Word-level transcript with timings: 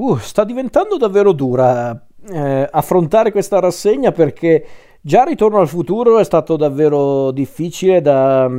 Uh, 0.00 0.16
sta 0.16 0.44
diventando 0.44 0.96
davvero 0.96 1.32
dura 1.32 2.06
eh, 2.32 2.66
affrontare 2.70 3.30
questa 3.30 3.60
rassegna 3.60 4.12
perché 4.12 4.64
già 5.02 5.24
Ritorno 5.24 5.58
al 5.58 5.68
futuro 5.68 6.18
è 6.18 6.24
stato 6.24 6.56
davvero 6.56 7.30
difficile 7.32 8.00
da, 8.00 8.50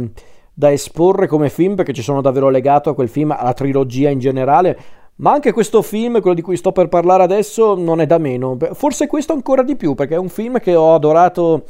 da 0.54 0.72
esporre 0.72 1.26
come 1.26 1.50
film 1.50 1.74
perché 1.74 1.94
ci 1.94 2.04
sono 2.04 2.22
davvero 2.22 2.50
legato 2.50 2.92
a 2.92 2.94
quel 2.94 3.10
film, 3.10 3.32
alla 3.32 3.54
trilogia 3.54 4.10
in 4.10 4.20
generale. 4.20 4.78
Ma 5.16 5.32
anche 5.32 5.52
questo 5.52 5.82
film, 5.82 6.22
quello 6.22 6.36
di 6.36 6.44
cui 6.44 6.58
sto 6.58 6.72
per 6.72 6.90
parlare 6.90 7.24
adesso, 7.24 7.74
non 7.74 8.02
è 8.02 8.06
da 8.06 8.20
meno. 8.20 8.56
Forse 8.74 9.08
questo 9.08 9.34
ancora 9.34 9.64
di 9.64 9.76
più, 9.76 9.96
perché 9.96 10.14
è 10.14 10.20
un 10.20 10.30
film 10.30 10.60
che 10.60 10.76
ho 10.76 10.94
adorato 10.94 11.64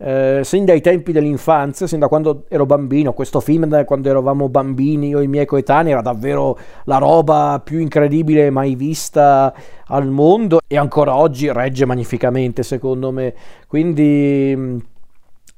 eh, 0.00 0.40
sin 0.44 0.64
dai 0.64 0.80
tempi 0.80 1.10
dell'infanzia, 1.10 1.88
sin 1.88 1.98
da 1.98 2.06
quando 2.06 2.44
ero 2.48 2.66
bambino, 2.66 3.12
questo 3.12 3.40
film 3.40 3.66
da 3.66 3.84
quando 3.84 4.08
eravamo 4.08 4.48
bambini 4.48 5.12
e 5.12 5.22
i 5.22 5.26
miei 5.26 5.44
coetanei 5.44 5.92
era 5.92 6.02
davvero 6.02 6.56
la 6.84 6.98
roba 6.98 7.60
più 7.62 7.80
incredibile 7.80 8.50
mai 8.50 8.76
vista 8.76 9.52
al 9.86 10.06
mondo 10.06 10.60
e 10.68 10.76
ancora 10.76 11.16
oggi 11.16 11.50
regge 11.52 11.84
magnificamente 11.84 12.62
secondo 12.62 13.10
me. 13.10 13.34
Quindi 13.66 14.54
mm, 14.56 14.78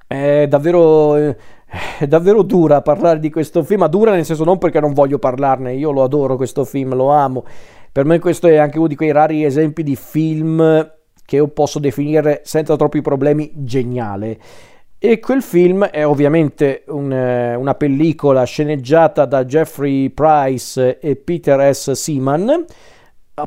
è 0.06 0.46
davvero... 0.48 1.36
È 2.00 2.08
davvero 2.08 2.42
dura 2.42 2.82
parlare 2.82 3.20
di 3.20 3.30
questo 3.30 3.62
film, 3.62 3.78
ma 3.78 3.86
dura 3.86 4.10
nel 4.10 4.24
senso 4.24 4.42
non 4.42 4.58
perché 4.58 4.80
non 4.80 4.92
voglio 4.92 5.20
parlarne, 5.20 5.74
io 5.74 5.92
lo 5.92 6.02
adoro 6.02 6.34
questo 6.34 6.64
film, 6.64 6.96
lo 6.96 7.10
amo. 7.10 7.44
Per 7.92 8.04
me 8.04 8.18
questo 8.18 8.48
è 8.48 8.56
anche 8.56 8.78
uno 8.78 8.88
di 8.88 8.96
quei 8.96 9.12
rari 9.12 9.44
esempi 9.44 9.84
di 9.84 9.94
film 9.94 10.60
che 11.30 11.36
io 11.36 11.46
posso 11.46 11.78
definire 11.78 12.40
senza 12.42 12.74
troppi 12.74 13.02
problemi 13.02 13.52
geniale. 13.54 14.36
E 14.98 15.20
quel 15.20 15.42
film 15.42 15.84
è 15.84 16.04
ovviamente 16.04 16.82
un, 16.88 17.12
eh, 17.12 17.54
una 17.54 17.76
pellicola 17.76 18.42
sceneggiata 18.42 19.26
da 19.26 19.44
Jeffrey 19.44 20.10
Price 20.10 20.98
e 20.98 21.14
Peter 21.14 21.72
S. 21.72 21.92
Seaman, 21.92 22.64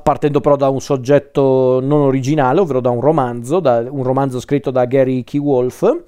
partendo 0.02 0.40
però 0.40 0.56
da 0.56 0.70
un 0.70 0.80
soggetto 0.80 1.82
non 1.84 2.00
originale, 2.00 2.62
ovvero 2.62 2.80
da 2.80 2.90
un 2.90 3.02
romanzo, 3.02 3.60
da 3.60 3.84
un 3.86 4.04
romanzo 4.04 4.40
scritto 4.40 4.72
da 4.72 4.86
Gary 4.86 5.26
Key 5.26 5.42
Wolf 5.42 6.04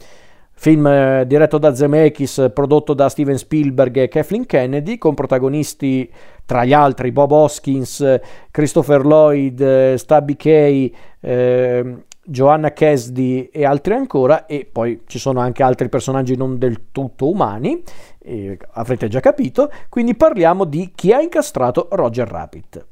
Film 0.58 0.88
eh, 0.88 1.26
diretto 1.28 1.58
da 1.58 1.76
Zemeckis, 1.76 2.50
prodotto 2.54 2.94
da 2.94 3.10
Steven 3.10 3.38
Spielberg 3.38 3.98
e 3.98 4.08
Kathleen 4.08 4.46
Kennedy, 4.46 4.98
con 4.98 5.14
protagonisti 5.14 6.10
tra 6.46 6.64
gli 6.64 6.74
altri 6.74 7.12
Bob 7.12 7.32
Hoskins, 7.32 8.20
Christopher 8.50 9.06
Lloyd, 9.06 9.60
eh, 9.60 9.96
Stabby 9.98 10.36
Kay, 10.36 10.96
eh, 11.20 11.96
Joanna 12.24 12.72
Kesdy 12.72 13.50
e 13.52 13.66
altri 13.66 13.94
ancora, 13.94 14.46
e 14.46 14.68
poi 14.72 15.02
ci 15.06 15.20
sono 15.20 15.42
anche 15.42 15.62
altri 15.62 15.90
personaggi 15.90 16.36
non 16.36 16.58
del 16.58 16.92
tutto 16.92 17.30
umani, 17.30 17.84
eh, 18.24 18.58
avrete 18.72 19.08
già 19.10 19.20
capito, 19.20 19.70
quindi 19.90 20.16
parliamo 20.16 20.64
di 20.64 20.92
chi 20.96 21.12
ha 21.12 21.22
incastrato 21.22 21.90
Roger 21.92 22.28
Rabbit 22.28 22.86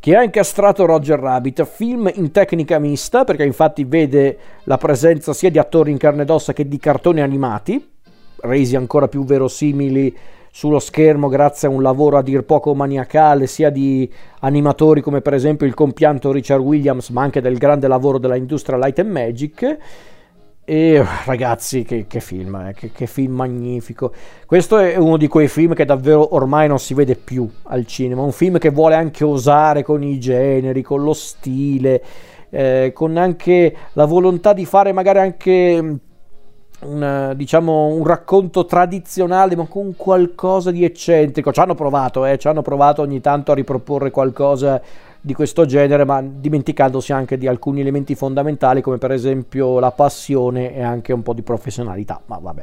che 0.00 0.16
ha 0.16 0.22
incastrato 0.22 0.86
Roger 0.86 1.18
Rabbit, 1.18 1.62
film 1.66 2.10
in 2.14 2.32
tecnica 2.32 2.78
mista, 2.78 3.24
perché 3.24 3.44
infatti 3.44 3.84
vede 3.84 4.38
la 4.64 4.78
presenza 4.78 5.34
sia 5.34 5.50
di 5.50 5.58
attori 5.58 5.90
in 5.90 5.98
carne 5.98 6.22
ed 6.22 6.30
ossa 6.30 6.54
che 6.54 6.66
di 6.66 6.78
cartoni 6.78 7.20
animati, 7.20 7.86
resi 8.40 8.76
ancora 8.76 9.08
più 9.08 9.24
verosimili 9.24 10.16
sullo 10.50 10.78
schermo 10.78 11.28
grazie 11.28 11.68
a 11.68 11.70
un 11.70 11.82
lavoro 11.82 12.16
a 12.16 12.22
dir 12.22 12.42
poco 12.44 12.74
maniacale 12.74 13.46
sia 13.46 13.70
di 13.70 14.10
animatori 14.40 15.00
come 15.00 15.20
per 15.20 15.34
esempio 15.34 15.66
il 15.66 15.74
compianto 15.74 16.32
Richard 16.32 16.62
Williams, 16.62 17.10
ma 17.10 17.22
anche 17.22 17.42
del 17.42 17.58
grande 17.58 17.86
lavoro 17.86 18.16
della 18.16 18.36
Industrial 18.36 18.80
Light 18.80 18.98
and 19.00 19.10
Magic 19.10 19.78
e 20.70 21.04
ragazzi, 21.24 21.82
che, 21.82 22.06
che 22.06 22.20
film, 22.20 22.54
eh? 22.54 22.74
che, 22.74 22.92
che, 22.92 23.08
film 23.08 23.34
magnifico. 23.34 24.12
Questo 24.46 24.78
è 24.78 24.94
uno 24.94 25.16
di 25.16 25.26
quei 25.26 25.48
film 25.48 25.74
che 25.74 25.84
davvero 25.84 26.36
ormai 26.36 26.68
non 26.68 26.78
si 26.78 26.94
vede 26.94 27.16
più 27.16 27.50
al 27.64 27.84
cinema. 27.86 28.22
Un 28.22 28.30
film 28.30 28.56
che 28.58 28.70
vuole 28.70 28.94
anche 28.94 29.24
osare 29.24 29.82
con 29.82 30.04
i 30.04 30.20
generi, 30.20 30.80
con 30.82 31.02
lo 31.02 31.12
stile, 31.12 32.00
eh, 32.50 32.92
con 32.94 33.16
anche 33.16 33.76
la 33.94 34.04
volontà 34.04 34.52
di 34.52 34.64
fare 34.64 34.92
magari 34.92 35.18
anche 35.18 35.98
un, 36.82 37.32
diciamo, 37.34 37.86
un 37.86 38.06
racconto 38.06 38.64
tradizionale, 38.64 39.56
ma 39.56 39.66
con 39.66 39.96
qualcosa 39.96 40.70
di 40.70 40.84
eccentrico. 40.84 41.52
Ci 41.52 41.58
hanno 41.58 41.74
provato, 41.74 42.24
eh, 42.24 42.38
ci 42.38 42.46
hanno 42.46 42.62
provato 42.62 43.02
ogni 43.02 43.20
tanto 43.20 43.50
a 43.50 43.56
riproporre 43.56 44.12
qualcosa 44.12 44.80
di 45.20 45.34
questo 45.34 45.66
genere, 45.66 46.04
ma 46.04 46.22
dimenticandosi 46.22 47.12
anche 47.12 47.36
di 47.36 47.46
alcuni 47.46 47.80
elementi 47.80 48.14
fondamentali 48.14 48.80
come 48.80 48.98
per 48.98 49.12
esempio 49.12 49.78
la 49.78 49.90
passione 49.90 50.74
e 50.74 50.82
anche 50.82 51.12
un 51.12 51.22
po' 51.22 51.34
di 51.34 51.42
professionalità. 51.42 52.20
Ma 52.26 52.38
vabbè, 52.38 52.62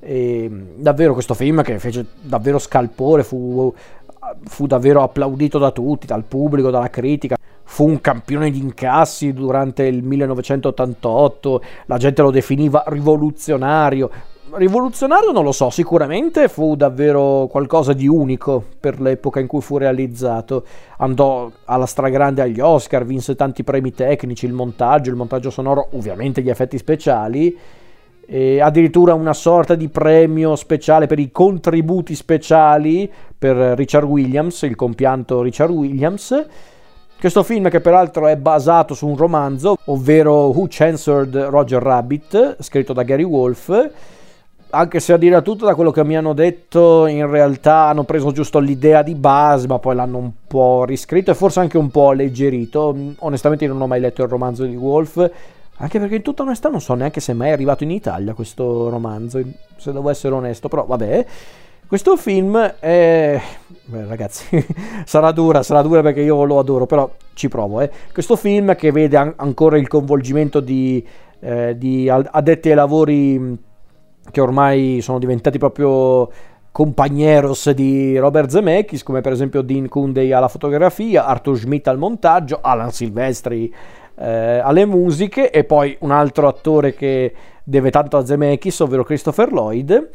e, 0.00 0.50
davvero 0.76 1.12
questo 1.12 1.34
film 1.34 1.62
che 1.62 1.78
fece 1.78 2.06
davvero 2.20 2.58
scalpore, 2.58 3.22
fu, 3.22 3.72
fu 4.44 4.66
davvero 4.66 5.02
applaudito 5.02 5.58
da 5.58 5.70
tutti, 5.70 6.06
dal 6.06 6.24
pubblico, 6.24 6.70
dalla 6.70 6.90
critica. 6.90 7.36
Fu 7.66 7.86
un 7.86 8.00
campione 8.00 8.50
di 8.50 8.58
incassi 8.58 9.32
durante 9.32 9.84
il 9.84 10.02
1988, 10.02 11.62
la 11.86 11.96
gente 11.96 12.20
lo 12.20 12.30
definiva 12.30 12.84
rivoluzionario, 12.86 14.10
rivoluzionario 14.56 15.32
non 15.32 15.44
lo 15.44 15.52
so, 15.52 15.70
sicuramente 15.70 16.48
fu 16.48 16.76
davvero 16.76 17.46
qualcosa 17.50 17.92
di 17.92 18.06
unico 18.06 18.62
per 18.78 19.00
l'epoca 19.00 19.40
in 19.40 19.46
cui 19.46 19.60
fu 19.60 19.76
realizzato. 19.78 20.64
Andò 20.98 21.50
alla 21.64 21.86
stragrande 21.86 22.42
agli 22.42 22.60
Oscar, 22.60 23.04
vinse 23.04 23.34
tanti 23.34 23.64
premi 23.64 23.92
tecnici, 23.92 24.46
il 24.46 24.52
montaggio, 24.52 25.10
il 25.10 25.16
montaggio 25.16 25.50
sonoro, 25.50 25.88
ovviamente 25.92 26.42
gli 26.42 26.50
effetti 26.50 26.78
speciali, 26.78 27.56
e 28.26 28.60
addirittura 28.60 29.14
una 29.14 29.34
sorta 29.34 29.74
di 29.74 29.88
premio 29.88 30.56
speciale 30.56 31.06
per 31.06 31.18
i 31.18 31.30
contributi 31.30 32.14
speciali 32.14 33.10
per 33.36 33.56
Richard 33.56 34.06
Williams, 34.06 34.62
il 34.62 34.76
compianto 34.76 35.42
Richard 35.42 35.70
Williams. 35.70 36.46
Questo 37.18 37.42
film 37.42 37.68
che 37.70 37.80
peraltro 37.80 38.26
è 38.26 38.36
basato 38.36 38.94
su 38.94 39.06
un 39.06 39.16
romanzo, 39.16 39.76
ovvero 39.86 40.48
Who 40.48 40.68
Censored 40.68 41.34
Roger 41.36 41.82
Rabbit, 41.82 42.56
scritto 42.60 42.92
da 42.92 43.02
Gary 43.02 43.22
Wolfe, 43.22 43.92
anche 44.74 45.00
se 45.00 45.12
a 45.12 45.16
dire 45.16 45.40
tutto 45.42 45.64
da 45.64 45.74
quello 45.74 45.90
che 45.90 46.04
mi 46.04 46.16
hanno 46.16 46.32
detto 46.32 47.06
in 47.06 47.28
realtà 47.30 47.86
hanno 47.86 48.04
preso 48.04 48.32
giusto 48.32 48.58
l'idea 48.58 49.02
di 49.02 49.14
base 49.14 49.66
ma 49.66 49.78
poi 49.78 49.94
l'hanno 49.94 50.18
un 50.18 50.30
po' 50.46 50.84
riscritto 50.84 51.30
e 51.30 51.34
forse 51.34 51.60
anche 51.60 51.78
un 51.78 51.90
po' 51.90 52.10
alleggerito 52.10 52.94
onestamente 53.18 53.66
non 53.66 53.80
ho 53.80 53.86
mai 53.86 54.00
letto 54.00 54.22
il 54.22 54.28
romanzo 54.28 54.64
di 54.64 54.76
Wolf 54.76 55.30
anche 55.76 55.98
perché 55.98 56.16
in 56.16 56.22
tutta 56.22 56.42
onestà 56.42 56.68
non 56.68 56.80
so 56.80 56.94
neanche 56.94 57.20
se 57.20 57.32
è 57.32 57.34
mai 57.34 57.52
arrivato 57.52 57.84
in 57.84 57.90
Italia 57.90 58.34
questo 58.34 58.88
romanzo 58.88 59.40
se 59.76 59.92
devo 59.92 60.10
essere 60.10 60.34
onesto 60.34 60.68
però 60.68 60.84
vabbè 60.84 61.26
questo 61.86 62.16
film 62.16 62.58
è 62.58 63.40
Beh, 63.86 64.06
ragazzi 64.06 64.44
sarà 65.04 65.30
dura 65.30 65.62
sarà 65.62 65.82
dura 65.82 66.02
perché 66.02 66.20
io 66.20 66.44
lo 66.44 66.58
adoro 66.58 66.86
però 66.86 67.10
ci 67.34 67.48
provo 67.48 67.80
eh. 67.80 67.90
questo 68.12 68.36
film 68.36 68.74
che 68.76 68.90
vede 68.90 69.16
an- 69.16 69.34
ancora 69.36 69.76
il 69.76 69.88
coinvolgimento 69.88 70.60
di, 70.60 71.04
eh, 71.40 71.76
di 71.76 72.08
addetti 72.08 72.70
ai 72.70 72.74
lavori 72.74 73.72
che 74.30 74.40
ormai 74.40 75.00
sono 75.00 75.18
diventati 75.18 75.58
proprio 75.58 76.30
compagneros 76.70 77.70
di 77.70 78.18
Robert 78.18 78.50
Zemeckis, 78.50 79.02
come 79.02 79.20
per 79.20 79.32
esempio 79.32 79.62
Dean 79.62 79.88
Kundey 79.88 80.32
alla 80.32 80.48
fotografia, 80.48 81.26
Arthur 81.26 81.56
Schmidt 81.56 81.86
al 81.86 81.98
montaggio, 81.98 82.58
Alan 82.60 82.90
Silvestri 82.90 83.72
eh, 84.16 84.58
alle 84.58 84.84
musiche 84.84 85.50
e 85.50 85.64
poi 85.64 85.96
un 86.00 86.10
altro 86.10 86.48
attore 86.48 86.94
che 86.94 87.32
deve 87.62 87.90
tanto 87.90 88.16
a 88.16 88.24
Zemeckis, 88.24 88.80
ovvero 88.80 89.04
Christopher 89.04 89.52
Lloyd. 89.52 90.10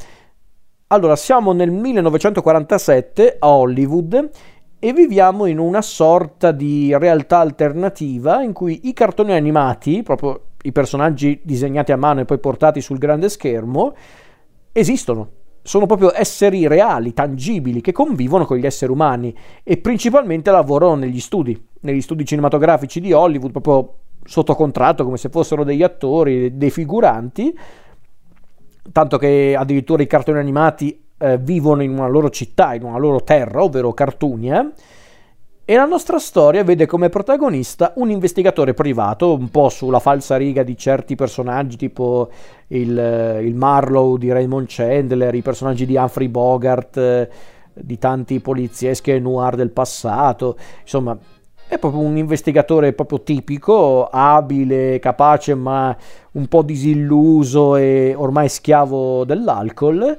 Allora, 0.88 1.16
siamo 1.16 1.52
nel 1.52 1.72
1947 1.72 3.38
a 3.40 3.48
Hollywood 3.48 4.30
e 4.80 4.94
viviamo 4.94 5.46
in 5.46 5.60
una 5.60 5.82
sorta 5.82 6.52
di 6.52 6.96
realtà 6.98 7.40
alternativa 7.40 8.42
in 8.42 8.54
cui 8.54 8.88
i 8.88 8.94
cartoni 8.94 9.34
animati, 9.34 10.02
proprio 10.04 10.42
i 10.64 10.72
personaggi 10.72 11.40
disegnati 11.44 11.92
a 11.92 11.98
mano 11.98 12.22
e 12.22 12.26
poi 12.26 12.40
portati 12.40 12.82
sul 12.82 12.98
grande 12.98 13.30
schermo, 13.30 13.96
esistono. 14.72 15.38
Sono 15.62 15.86
proprio 15.86 16.12
esseri 16.16 16.68
reali, 16.68 17.14
tangibili, 17.14 17.82
che 17.82 17.92
convivono 17.92 18.46
con 18.46 18.58
gli 18.58 18.66
esseri 18.66 18.92
umani 18.92 19.36
e 19.64 19.78
principalmente 19.78 20.52
lavorano 20.52 20.96
negli 20.96 21.20
studi, 21.20 21.68
negli 21.82 22.02
studi 22.02 22.26
cinematografici 22.26 23.00
di 23.00 23.12
Hollywood, 23.14 23.52
proprio 23.52 23.94
sotto 24.24 24.56
contratto, 24.56 25.04
come 25.04 25.18
se 25.18 25.30
fossero 25.30 25.64
degli 25.64 25.84
attori, 25.84 26.58
dei 26.58 26.72
figuranti, 26.72 27.58
tanto 28.92 29.18
che 29.18 29.56
addirittura 29.58 30.02
i 30.02 30.08
cartoni 30.08 30.40
animati 30.40 31.04
eh, 31.18 31.38
vivono 31.38 31.84
in 31.84 31.92
una 31.92 32.08
loro 32.08 32.30
città, 32.30 32.74
in 32.74 32.84
una 32.84 32.98
loro 32.98 33.24
terra, 33.24 33.64
ovvero 33.64 33.94
Cartunia, 33.94 34.72
e 35.70 35.76
la 35.76 35.86
nostra 35.86 36.18
storia 36.18 36.64
vede 36.64 36.88
come 36.88 37.10
protagonista 37.10 37.94
un 37.98 38.10
investigatore 38.10 38.74
privato, 38.74 39.36
un 39.36 39.52
po' 39.52 39.70
sulla 39.70 40.00
falsa 40.00 40.36
riga 40.36 40.64
di 40.64 40.76
certi 40.76 41.14
personaggi, 41.14 41.78
tipo 41.78 42.30
il, 42.70 43.40
il 43.44 43.54
Marlowe 43.54 44.18
di 44.18 44.32
Raymond 44.32 44.66
Chandler, 44.68 45.36
i 45.36 45.44
personaggi 45.44 45.86
di 45.86 45.96
Humphrey 45.96 46.28
Bogart, 46.28 47.30
di 47.72 47.98
tanti 48.00 48.40
polizieschi 48.40 49.12
e 49.12 49.20
noir 49.20 49.56
del 49.56 49.70
passato. 49.70 50.58
Insomma, 50.82 51.16
è 51.68 51.78
proprio 51.78 52.02
un 52.02 52.18
investigatore 52.18 52.94
proprio 52.94 53.22
tipico, 53.22 54.08
abile, 54.08 54.98
capace, 54.98 55.54
ma 55.54 55.96
un 56.32 56.48
po' 56.48 56.64
disilluso 56.64 57.76
e 57.76 58.16
ormai 58.18 58.50
schiavo 58.50 59.24
dell'alcol 59.24 60.18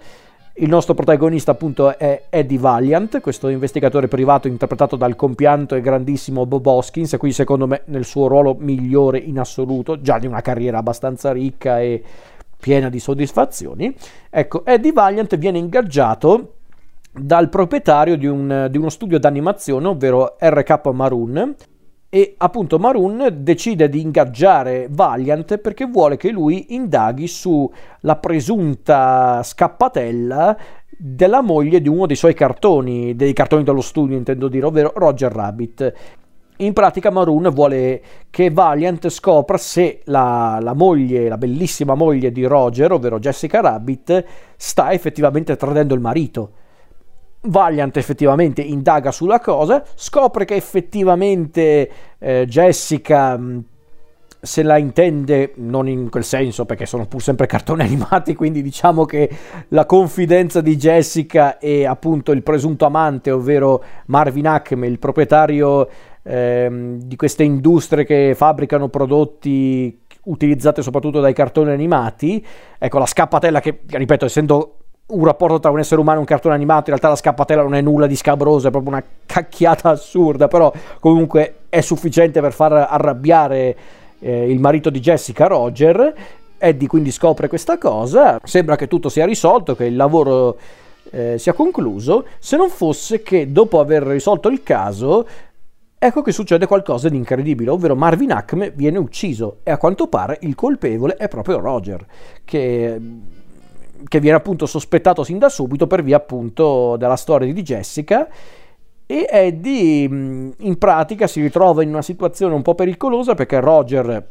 Il 0.61 0.69
nostro 0.69 0.93
protagonista 0.93 1.53
appunto 1.53 1.97
è 1.97 2.25
Eddie 2.29 2.59
Valiant, 2.59 3.23
questo 3.23 3.49
investigatore 3.49 4.09
privato 4.09 4.47
interpretato 4.47 4.95
dal 4.95 5.17
compianto 5.17 5.75
e 5.75 5.81
grandissimo 5.81 6.45
Bob 6.45 6.67
Hoskins, 6.67 7.17
qui 7.17 7.33
secondo 7.33 7.67
me 7.67 7.81
nel 7.87 8.05
suo 8.05 8.27
ruolo 8.27 8.55
migliore 8.59 9.17
in 9.17 9.39
assoluto, 9.39 10.03
già 10.03 10.19
di 10.19 10.27
una 10.27 10.43
carriera 10.43 10.77
abbastanza 10.77 11.33
ricca 11.33 11.81
e 11.81 12.03
piena 12.59 12.91
di 12.91 12.99
soddisfazioni. 12.99 13.97
Ecco, 14.29 14.67
Eddie 14.67 14.93
Valiant 14.93 15.35
viene 15.39 15.57
ingaggiato 15.57 16.57
dal 17.11 17.49
proprietario 17.49 18.19
di, 18.19 18.27
un, 18.27 18.69
di 18.71 18.77
uno 18.77 18.91
studio 18.91 19.19
d'animazione, 19.19 19.87
ovvero 19.87 20.37
RK 20.39 20.93
Maroon, 20.93 21.55
e 22.13 22.35
appunto 22.39 22.81
Maroon 22.81 23.37
decide 23.39 23.89
di 23.89 24.01
ingaggiare 24.01 24.89
Valiant 24.91 25.59
perché 25.59 25.87
vuole 25.87 26.17
che 26.17 26.31
lui 26.31 26.75
indaghi 26.75 27.29
sulla 27.29 28.17
presunta 28.21 29.41
scappatella 29.45 30.59
della 30.89 31.41
moglie 31.41 31.81
di 31.81 31.89
uno 31.89 32.07
dei 32.07 32.17
suoi 32.17 32.35
cartoni, 32.35 33.15
dei 33.15 33.33
cartoni 33.33 33.63
dello 33.63 33.81
studio 33.81 34.17
intendo 34.17 34.49
dire, 34.49 34.67
ovvero 34.67 34.93
Roger 34.97 35.31
Rabbit. 35.31 35.95
In 36.57 36.73
pratica 36.73 37.11
Maroon 37.11 37.49
vuole 37.55 38.03
che 38.29 38.51
Valiant 38.51 39.09
scopra 39.09 39.57
se 39.57 40.01
la, 40.07 40.59
la 40.61 40.75
moglie, 40.75 41.29
la 41.29 41.39
bellissima 41.39 41.95
moglie 41.95 42.33
di 42.33 42.45
Roger, 42.45 42.91
ovvero 42.91 43.21
Jessica 43.21 43.61
Rabbit, 43.61 44.25
sta 44.57 44.93
effettivamente 44.93 45.55
tradendo 45.57 45.95
il 45.95 46.01
marito. 46.01 46.51
Valiant 47.43 47.97
effettivamente 47.97 48.61
indaga 48.61 49.11
sulla 49.11 49.41
cosa, 49.41 49.83
scopre 49.95 50.45
che 50.45 50.57
effettivamente 50.57 51.91
eh, 52.19 52.45
Jessica 52.47 53.39
mm, 53.39 53.59
se 54.43 54.63
la 54.63 54.79
intende 54.79 55.53
non 55.57 55.89
in 55.89 56.09
quel 56.09 56.25
senso 56.25 56.65
perché 56.65 56.87
sono 56.87 57.07
pur 57.07 57.23
sempre 57.23 57.47
cartoni 57.47 57.83
animati 57.85 58.35
quindi 58.35 58.63
diciamo 58.63 59.05
che 59.05 59.29
la 59.69 59.85
confidenza 59.85 60.61
di 60.61 60.77
Jessica 60.77 61.59
e 61.59 61.85
appunto 61.87 62.33
il 62.33 62.43
presunto 62.43 62.87
amante 62.87 63.31
ovvero 63.31 63.83
Marvin 64.07 64.47
Acme 64.47 64.87
il 64.87 64.99
proprietario 64.99 65.89
ehm, 66.23 67.01
di 67.03 67.17
queste 67.17 67.43
industrie 67.43 68.05
che 68.05 68.35
fabbricano 68.35 68.89
prodotti 68.89 69.99
utilizzati 70.25 70.83
soprattutto 70.83 71.21
dai 71.21 71.35
cartoni 71.35 71.71
animati 71.71 72.45
ecco 72.79 72.99
la 72.99 73.07
scappatella 73.07 73.61
che 73.61 73.81
ripeto 73.87 74.25
essendo 74.25 74.80
un 75.11 75.25
rapporto 75.25 75.61
tra 75.61 75.71
un 75.71 75.79
essere 75.79 76.01
umano 76.01 76.19
e 76.19 76.21
un 76.21 76.27
cartone 76.27 76.55
animato, 76.55 76.91
in 76.91 76.97
realtà 76.97 77.09
la 77.09 77.17
scappatella 77.17 77.63
non 77.63 77.75
è 77.75 77.81
nulla 77.81 78.07
di 78.07 78.17
scabroso, 78.17 78.69
è 78.69 78.71
proprio 78.71 78.93
una 78.93 79.05
cacchiata 79.27 79.91
assurda, 79.91 80.49
però 80.49 80.73
comunque 80.99 81.55
è 81.69 81.81
sufficiente 81.81 82.41
per 82.41 82.53
far 82.53 82.73
arrabbiare 82.73 83.77
eh, 84.19 84.51
il 84.51 84.59
marito 84.59 84.91
di 84.91 85.01
Jessica, 85.01 85.47
Roger. 85.47 86.15
Eddie 86.63 86.89
quindi 86.89 87.11
scopre 87.11 87.49
questa 87.49 87.79
cosa, 87.79 88.39
sembra 88.43 88.77
che 88.77 88.87
tutto 88.87 89.09
sia 89.09 89.25
risolto, 89.25 89.75
che 89.75 89.87
il 89.87 89.97
lavoro 89.97 90.59
eh, 91.11 91.39
sia 91.39 91.55
concluso, 91.55 92.27
se 92.39 92.59
non 92.59 92.69
fosse 92.69 93.23
che 93.23 93.51
dopo 93.51 93.81
aver 93.81 94.03
risolto 94.03 94.49
il 94.49 94.63
caso 94.63 95.27
Ecco 96.03 96.23
che 96.23 96.33
succede 96.33 96.65
qualcosa 96.65 97.11
di 97.11 97.17
incredibile, 97.19 97.69
ovvero 97.69 97.95
Marvin 97.95 98.33
Acme 98.33 98.71
viene 98.71 98.97
ucciso 98.97 99.59
e 99.63 99.71
a 99.71 99.77
quanto 99.77 100.07
pare 100.07 100.39
il 100.41 100.55
colpevole 100.55 101.17
è 101.17 101.29
proprio 101.29 101.59
Roger, 101.59 102.07
che 102.43 102.99
che 104.07 104.21
viene 104.21 104.37
appunto 104.37 104.67
sospettato 104.67 105.25
sin 105.25 105.39
da 105.39 105.49
subito 105.49 105.87
per 105.87 106.03
via 106.03 106.17
appunto 106.17 106.97
della 106.97 107.17
storia 107.17 107.53
di 107.53 107.63
Jessica 107.63 108.29
e 109.07 109.27
Eddie 109.29 110.05
in 110.05 110.77
pratica 110.79 111.27
si 111.27 111.41
ritrova 111.41 111.83
in 111.83 111.89
una 111.89 112.03
situazione 112.03 112.55
un 112.55 112.63
po' 112.63 112.77
pericolosa 112.77 113.35
perché 113.35 113.59
Roger 113.59 114.29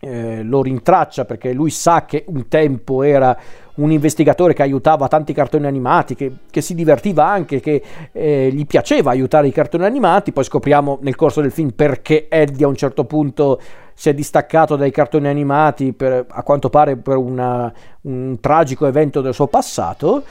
eh, 0.00 0.42
lo 0.42 0.62
rintraccia 0.62 1.24
perché 1.24 1.54
lui 1.54 1.70
sa 1.70 2.04
che 2.04 2.24
un 2.28 2.46
tempo 2.48 3.02
era 3.02 3.34
un 3.76 3.90
investigatore 3.90 4.52
che 4.52 4.62
aiutava 4.62 5.08
tanti 5.08 5.32
cartoni 5.32 5.66
animati, 5.66 6.14
che, 6.14 6.30
che 6.50 6.60
si 6.60 6.74
divertiva 6.74 7.26
anche, 7.26 7.60
che 7.60 7.82
eh, 8.12 8.50
gli 8.52 8.66
piaceva 8.66 9.10
aiutare 9.10 9.48
i 9.48 9.52
cartoni 9.52 9.84
animati, 9.84 10.32
poi 10.32 10.44
scopriamo 10.44 10.98
nel 11.00 11.16
corso 11.16 11.40
del 11.40 11.50
film 11.50 11.70
perché 11.70 12.28
Eddie 12.28 12.66
a 12.66 12.68
un 12.68 12.76
certo 12.76 13.04
punto 13.04 13.58
si 13.94 14.08
è 14.08 14.14
distaccato 14.14 14.76
dai 14.76 14.90
cartoni 14.90 15.28
animati 15.28 15.92
per, 15.92 16.26
a 16.28 16.42
quanto 16.42 16.68
pare 16.68 16.96
per 16.96 17.16
una, 17.16 17.72
un 18.02 18.38
tragico 18.40 18.86
evento 18.86 19.20
del 19.20 19.34
suo 19.34 19.46
passato. 19.46 20.24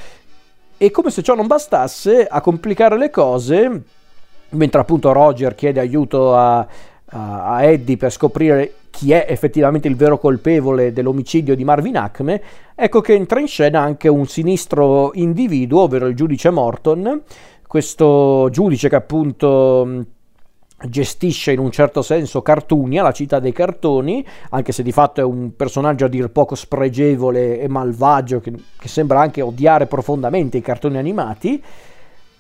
E 0.78 0.92
come 0.92 1.12
se 1.12 1.24
ciò 1.24 1.34
non 1.34 1.48
bastasse 1.48 2.26
a 2.26 2.42
complicare 2.42 2.98
le 2.98 3.10
cose 3.10 3.84
mentre 4.54 4.82
appunto 4.82 5.12
Roger 5.12 5.56
chiede 5.56 5.80
aiuto 5.80 6.36
a, 6.36 6.66
a, 7.06 7.64
Eddie 7.64 7.98
per 7.98 8.12
scoprire 8.12 8.74
chi 8.90 9.12
è 9.12 9.26
effettivamente 9.28 9.88
il 9.88 9.96
vero 9.96 10.18
colpevole 10.18 10.94
dell'omicidio 10.94 11.56
di 11.56 11.64
Marvin 11.64 11.98
Acme, 11.98 12.42
ecco 12.76 13.02
che 13.02 13.14
entra 13.14 13.40
in 13.40 13.48
scena 13.48 13.82
anche 13.82 14.08
un 14.08 14.28
sinistro 14.28 15.12
individuo, 15.16 15.82
ovvero 15.82 16.06
il 16.06 16.16
giudice 16.16 16.52
Morton, 16.52 17.22
questo 17.68 18.50
giudice 18.52 18.90
che 18.90 18.96
appunto 18.96 20.06
gestisce 20.88 21.52
in 21.52 21.60
un 21.60 21.72
certo 21.72 22.02
senso 22.02 22.42
Cartunia, 22.42 23.04
la 23.04 23.12
città 23.12 23.40
dei 23.40 23.52
cartoni, 23.52 24.26
anche 24.50 24.72
se 24.72 24.84
di 24.84 24.92
fatto 24.92 25.22
è 25.22 25.24
un 25.24 25.56
personaggio 25.56 26.06
a 26.06 26.10
dir 26.10 26.30
poco 26.30 26.56
spregevole 26.56 27.60
e 27.60 27.68
malvagio 27.68 28.40
che, 28.40 28.54
che 28.78 28.88
sembra 28.88 29.20
anche 29.22 29.42
odiare 29.42 29.86
profondamente 29.86 30.58
i 30.58 30.62
cartoni 30.62 30.98
animati. 30.98 31.64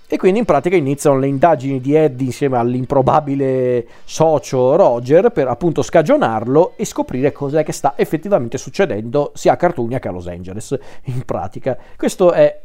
E 0.05 0.17
quindi 0.17 0.39
in 0.39 0.45
pratica 0.45 0.75
iniziano 0.75 1.17
le 1.17 1.25
indagini 1.25 1.81
di 1.81 1.95
Eddie 1.95 2.27
insieme 2.27 2.57
all'improbabile 2.57 3.87
socio 4.03 4.75
Roger 4.75 5.31
per 5.31 5.47
appunto 5.47 5.81
scagionarlo 5.81 6.73
e 6.75 6.85
scoprire 6.85 7.31
cos'è 7.31 7.63
che 7.63 7.71
sta 7.71 7.93
effettivamente 7.95 8.59
succedendo 8.59 9.31
sia 9.33 9.53
a 9.53 9.57
Cartunia 9.57 9.97
che 9.97 10.09
a 10.09 10.11
Los 10.11 10.27
Angeles. 10.27 10.77
In 11.05 11.23
pratica, 11.25 11.75
questo 11.97 12.31
è 12.31 12.61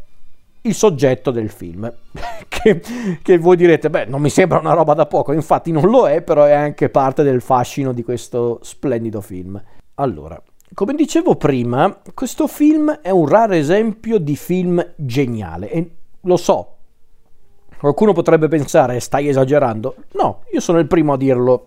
il 0.63 0.75
soggetto 0.75 1.31
del 1.31 1.51
film. 1.51 1.93
che, 2.49 2.81
che, 3.23 3.39
voi 3.39 3.57
direte, 3.57 3.91
beh, 3.91 4.07
non 4.07 4.21
mi 4.21 4.31
sembra 4.31 4.59
una 4.59 4.73
roba 4.73 4.95
da 4.95 5.07
poco, 5.07 5.33
infatti 5.33 5.71
non 5.71 5.89
lo 5.89 6.09
è, 6.09 6.23
però 6.23 6.45
è 6.45 6.53
anche 6.53 6.89
parte 6.89 7.23
del 7.23 7.41
fascino 7.41 7.93
di 7.93 8.03
questo 8.03 8.59
splendido 8.63 9.21
film. 9.21 9.61
Allora, 9.95 10.41
come 10.75 10.95
dicevo 10.95 11.37
prima, 11.37 12.01
questo 12.15 12.47
film 12.47 13.01
è 13.03 13.11
un 13.11 13.27
raro 13.27 13.55
esempio 13.55 14.19
di 14.19 14.37
film 14.37 14.85
geniale 14.97 15.71
e 15.71 15.91
lo 16.23 16.37
so. 16.37 16.75
Qualcuno 17.79 18.13
potrebbe 18.13 18.49
pensare, 18.49 19.01
stai 19.01 19.29
esagerando. 19.29 19.95
No, 20.13 20.43
io 20.53 20.61
sono 20.61 20.79
il 20.79 20.87
primo 20.87 21.13
a 21.13 21.17
dirlo. 21.17 21.67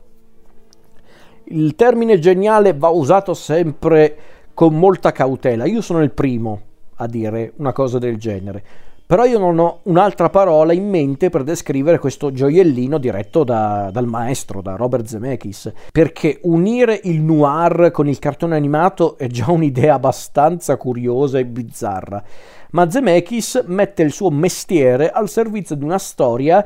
Il 1.45 1.75
termine 1.75 2.19
geniale 2.19 2.73
va 2.73 2.89
usato 2.89 3.33
sempre 3.33 4.17
con 4.53 4.77
molta 4.77 5.11
cautela. 5.11 5.65
Io 5.65 5.81
sono 5.81 6.01
il 6.01 6.11
primo 6.11 6.69
a 7.01 7.07
dire 7.07 7.53
una 7.57 7.73
cosa 7.73 7.97
del 7.99 8.17
genere. 8.17 8.63
Però 9.11 9.25
io 9.25 9.39
non 9.39 9.59
ho 9.59 9.79
un'altra 9.83 10.29
parola 10.29 10.71
in 10.71 10.87
mente 10.87 11.29
per 11.29 11.43
descrivere 11.43 11.99
questo 11.99 12.31
gioiellino 12.31 12.97
diretto 12.97 13.43
da, 13.43 13.89
dal 13.91 14.05
maestro, 14.07 14.61
da 14.61 14.77
Robert 14.77 15.05
Zemeckis, 15.05 15.69
perché 15.91 16.39
unire 16.43 16.97
il 17.03 17.19
noir 17.19 17.91
con 17.91 18.07
il 18.07 18.19
cartone 18.19 18.55
animato 18.55 19.17
è 19.17 19.27
già 19.27 19.51
un'idea 19.51 19.95
abbastanza 19.95 20.77
curiosa 20.77 21.39
e 21.39 21.45
bizzarra. 21.45 22.23
Ma 22.71 22.89
Zemeckis 22.89 23.65
mette 23.67 24.01
il 24.01 24.13
suo 24.13 24.29
mestiere 24.29 25.09
al 25.09 25.27
servizio 25.27 25.75
di 25.75 25.83
una 25.83 25.99
storia 25.99 26.65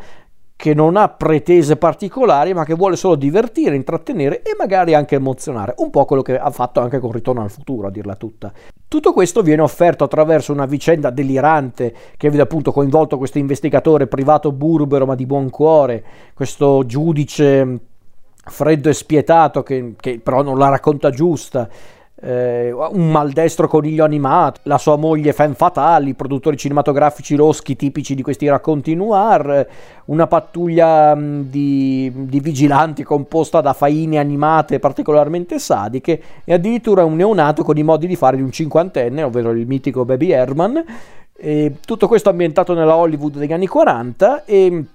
che 0.55 0.73
non 0.73 0.95
ha 0.95 1.09
pretese 1.09 1.75
particolari, 1.75 2.53
ma 2.53 2.63
che 2.63 2.75
vuole 2.75 2.95
solo 2.95 3.15
divertire, 3.15 3.75
intrattenere 3.75 4.41
e 4.41 4.55
magari 4.57 4.93
anche 4.93 5.15
emozionare. 5.15 5.73
Un 5.77 5.89
po' 5.89 6.05
quello 6.05 6.21
che 6.21 6.37
ha 6.37 6.49
fatto 6.49 6.79
anche 6.79 6.99
con 6.99 7.11
Ritorno 7.11 7.41
al 7.41 7.51
futuro, 7.51 7.87
a 7.87 7.91
dirla 7.91 8.15
tutta. 8.15 8.51
Tutto 8.87 9.13
questo 9.13 9.41
viene 9.41 9.61
offerto 9.61 10.05
attraverso 10.05 10.53
una 10.53 10.65
vicenda 10.65 11.09
delirante 11.09 11.93
che 12.15 12.29
vede 12.29 12.43
appunto 12.43 12.71
coinvolto 12.71 13.17
questo 13.17 13.37
investigatore 13.37 14.07
privato 14.07 14.51
burbero 14.51 15.05
ma 15.05 15.15
di 15.15 15.25
buon 15.25 15.49
cuore, 15.49 16.03
questo 16.33 16.85
giudice 16.85 17.79
freddo 18.47 18.89
e 18.89 18.93
spietato 18.93 19.63
che, 19.63 19.95
che 19.99 20.19
però 20.19 20.43
non 20.43 20.57
la 20.57 20.69
racconta 20.69 21.09
giusta 21.09 21.67
eh, 22.25 22.71
un 22.71 23.11
maldestro 23.11 23.67
coniglio 23.67 24.03
animato, 24.03 24.61
la 24.63 24.79
sua 24.79 24.95
moglie 24.95 25.31
Fan 25.31 25.55
i 26.05 26.13
produttori 26.15 26.57
cinematografici 26.57 27.35
loschi 27.35 27.75
tipici 27.75 28.15
di 28.15 28.23
questi 28.23 28.47
racconti 28.47 28.95
noir, 28.95 29.67
una 30.05 30.25
pattuglia 30.25 31.13
mh, 31.13 31.43
di, 31.43 32.11
di, 32.15 32.39
vigilanti 32.39 33.03
composta 33.03 33.61
da 33.61 33.73
faine 33.73 34.17
animate 34.17 34.79
particolarmente 34.79 35.59
sadiche 35.59 36.21
e 36.43 36.53
addirittura 36.53 37.03
un 37.03 37.15
neonato 37.15 37.63
con 37.63 37.77
i 37.77 37.83
modi 37.83 38.07
di 38.07 38.15
fare 38.15 38.37
di 38.37 38.41
un 38.41 38.51
cinquantenne, 38.51 39.21
ovvero 39.21 39.51
il 39.51 39.67
mitico 39.67 40.03
Baby 40.03 40.31
Herman. 40.31 40.83
E 41.37 41.75
tutto 41.85 42.07
questo 42.07 42.29
ambientato 42.29 42.73
nella 42.73 42.95
Hollywood 42.95 43.37
degli 43.37 43.53
anni 43.53 43.67
40 43.67 44.45
e 44.45 44.85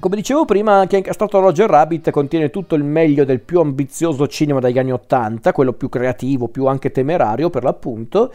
come 0.00 0.16
dicevo 0.16 0.44
prima, 0.44 0.86
chi 0.86 0.94
ha 0.94 0.98
incastrato 0.98 1.38
Roger 1.38 1.68
Rabbit 1.68 2.10
contiene 2.10 2.50
tutto 2.50 2.74
il 2.74 2.82
meglio 2.82 3.24
del 3.24 3.40
più 3.40 3.60
ambizioso 3.60 4.26
cinema 4.26 4.58
degli 4.58 4.78
anni 4.78 4.92
Ottanta, 4.92 5.52
quello 5.52 5.74
più 5.74 5.88
creativo, 5.88 6.48
più 6.48 6.66
anche 6.66 6.90
temerario 6.90 7.50
per 7.50 7.62
l'appunto. 7.62 8.32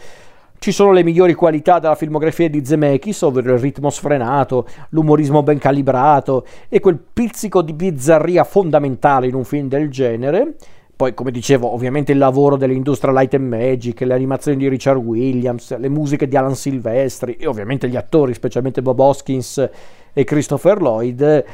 Ci 0.58 0.72
sono 0.72 0.92
le 0.92 1.02
migliori 1.02 1.34
qualità 1.34 1.78
della 1.78 1.96
filmografia 1.96 2.48
di 2.48 2.64
Zemeckis, 2.64 3.20
ovvero 3.22 3.52
il 3.52 3.60
ritmo 3.60 3.90
sfrenato, 3.90 4.66
l'umorismo 4.90 5.42
ben 5.42 5.58
calibrato 5.58 6.46
e 6.68 6.80
quel 6.80 6.98
pizzico 7.12 7.60
di 7.62 7.74
bizzarria 7.74 8.44
fondamentale 8.44 9.26
in 9.26 9.34
un 9.34 9.44
film 9.44 9.68
del 9.68 9.90
genere. 9.90 10.54
Poi 10.96 11.12
come 11.12 11.30
dicevo 11.30 11.74
ovviamente 11.74 12.12
il 12.12 12.18
lavoro 12.18 12.56
dell'industria 12.56 13.12
Light 13.12 13.34
and 13.34 13.46
Magic, 13.46 14.00
le 14.00 14.14
animazioni 14.14 14.56
di 14.56 14.66
Richard 14.66 14.96
Williams, 14.96 15.76
le 15.76 15.90
musiche 15.90 16.26
di 16.26 16.36
Alan 16.38 16.54
Silvestri 16.54 17.36
e 17.36 17.46
ovviamente 17.46 17.86
gli 17.86 17.96
attori, 17.96 18.32
specialmente 18.32 18.80
Bob 18.80 18.98
Hoskins 18.98 19.68
e 20.14 20.24
Christopher 20.24 20.80
Lloyd, 20.80 21.44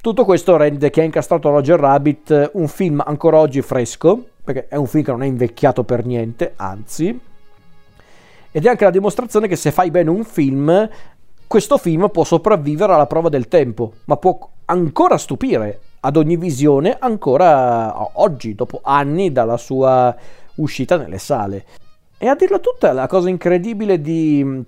tutto 0.00 0.24
questo 0.24 0.56
rende 0.56 0.90
Chi 0.90 1.00
ha 1.00 1.04
incastrato 1.04 1.50
Roger 1.50 1.80
Rabbit 1.80 2.50
un 2.54 2.68
film 2.68 3.02
ancora 3.04 3.38
oggi 3.38 3.60
fresco, 3.60 4.24
perché 4.44 4.68
è 4.68 4.76
un 4.76 4.86
film 4.86 5.02
che 5.02 5.10
non 5.10 5.24
è 5.24 5.26
invecchiato 5.26 5.82
per 5.82 6.06
niente, 6.06 6.52
anzi, 6.54 7.18
ed 8.52 8.64
è 8.64 8.68
anche 8.68 8.84
la 8.84 8.90
dimostrazione 8.90 9.48
che 9.48 9.56
se 9.56 9.72
fai 9.72 9.90
bene 9.90 10.10
un 10.10 10.22
film, 10.22 10.88
questo 11.48 11.76
film 11.76 12.08
può 12.08 12.22
sopravvivere 12.22 12.92
alla 12.92 13.06
prova 13.06 13.28
del 13.28 13.48
tempo, 13.48 13.94
ma 14.04 14.16
può 14.16 14.38
ancora 14.66 15.18
stupire 15.18 15.80
ad 16.04 16.16
ogni 16.16 16.36
visione 16.36 16.96
ancora 16.98 18.20
oggi, 18.20 18.54
dopo 18.54 18.80
anni 18.82 19.30
dalla 19.30 19.56
sua 19.56 20.14
uscita 20.56 20.96
nelle 20.96 21.18
sale. 21.18 21.64
E 22.18 22.28
a 22.28 22.34
dirla 22.34 22.58
tutta, 22.58 22.92
la 22.92 23.06
cosa 23.06 23.28
incredibile 23.28 24.00
di, 24.00 24.62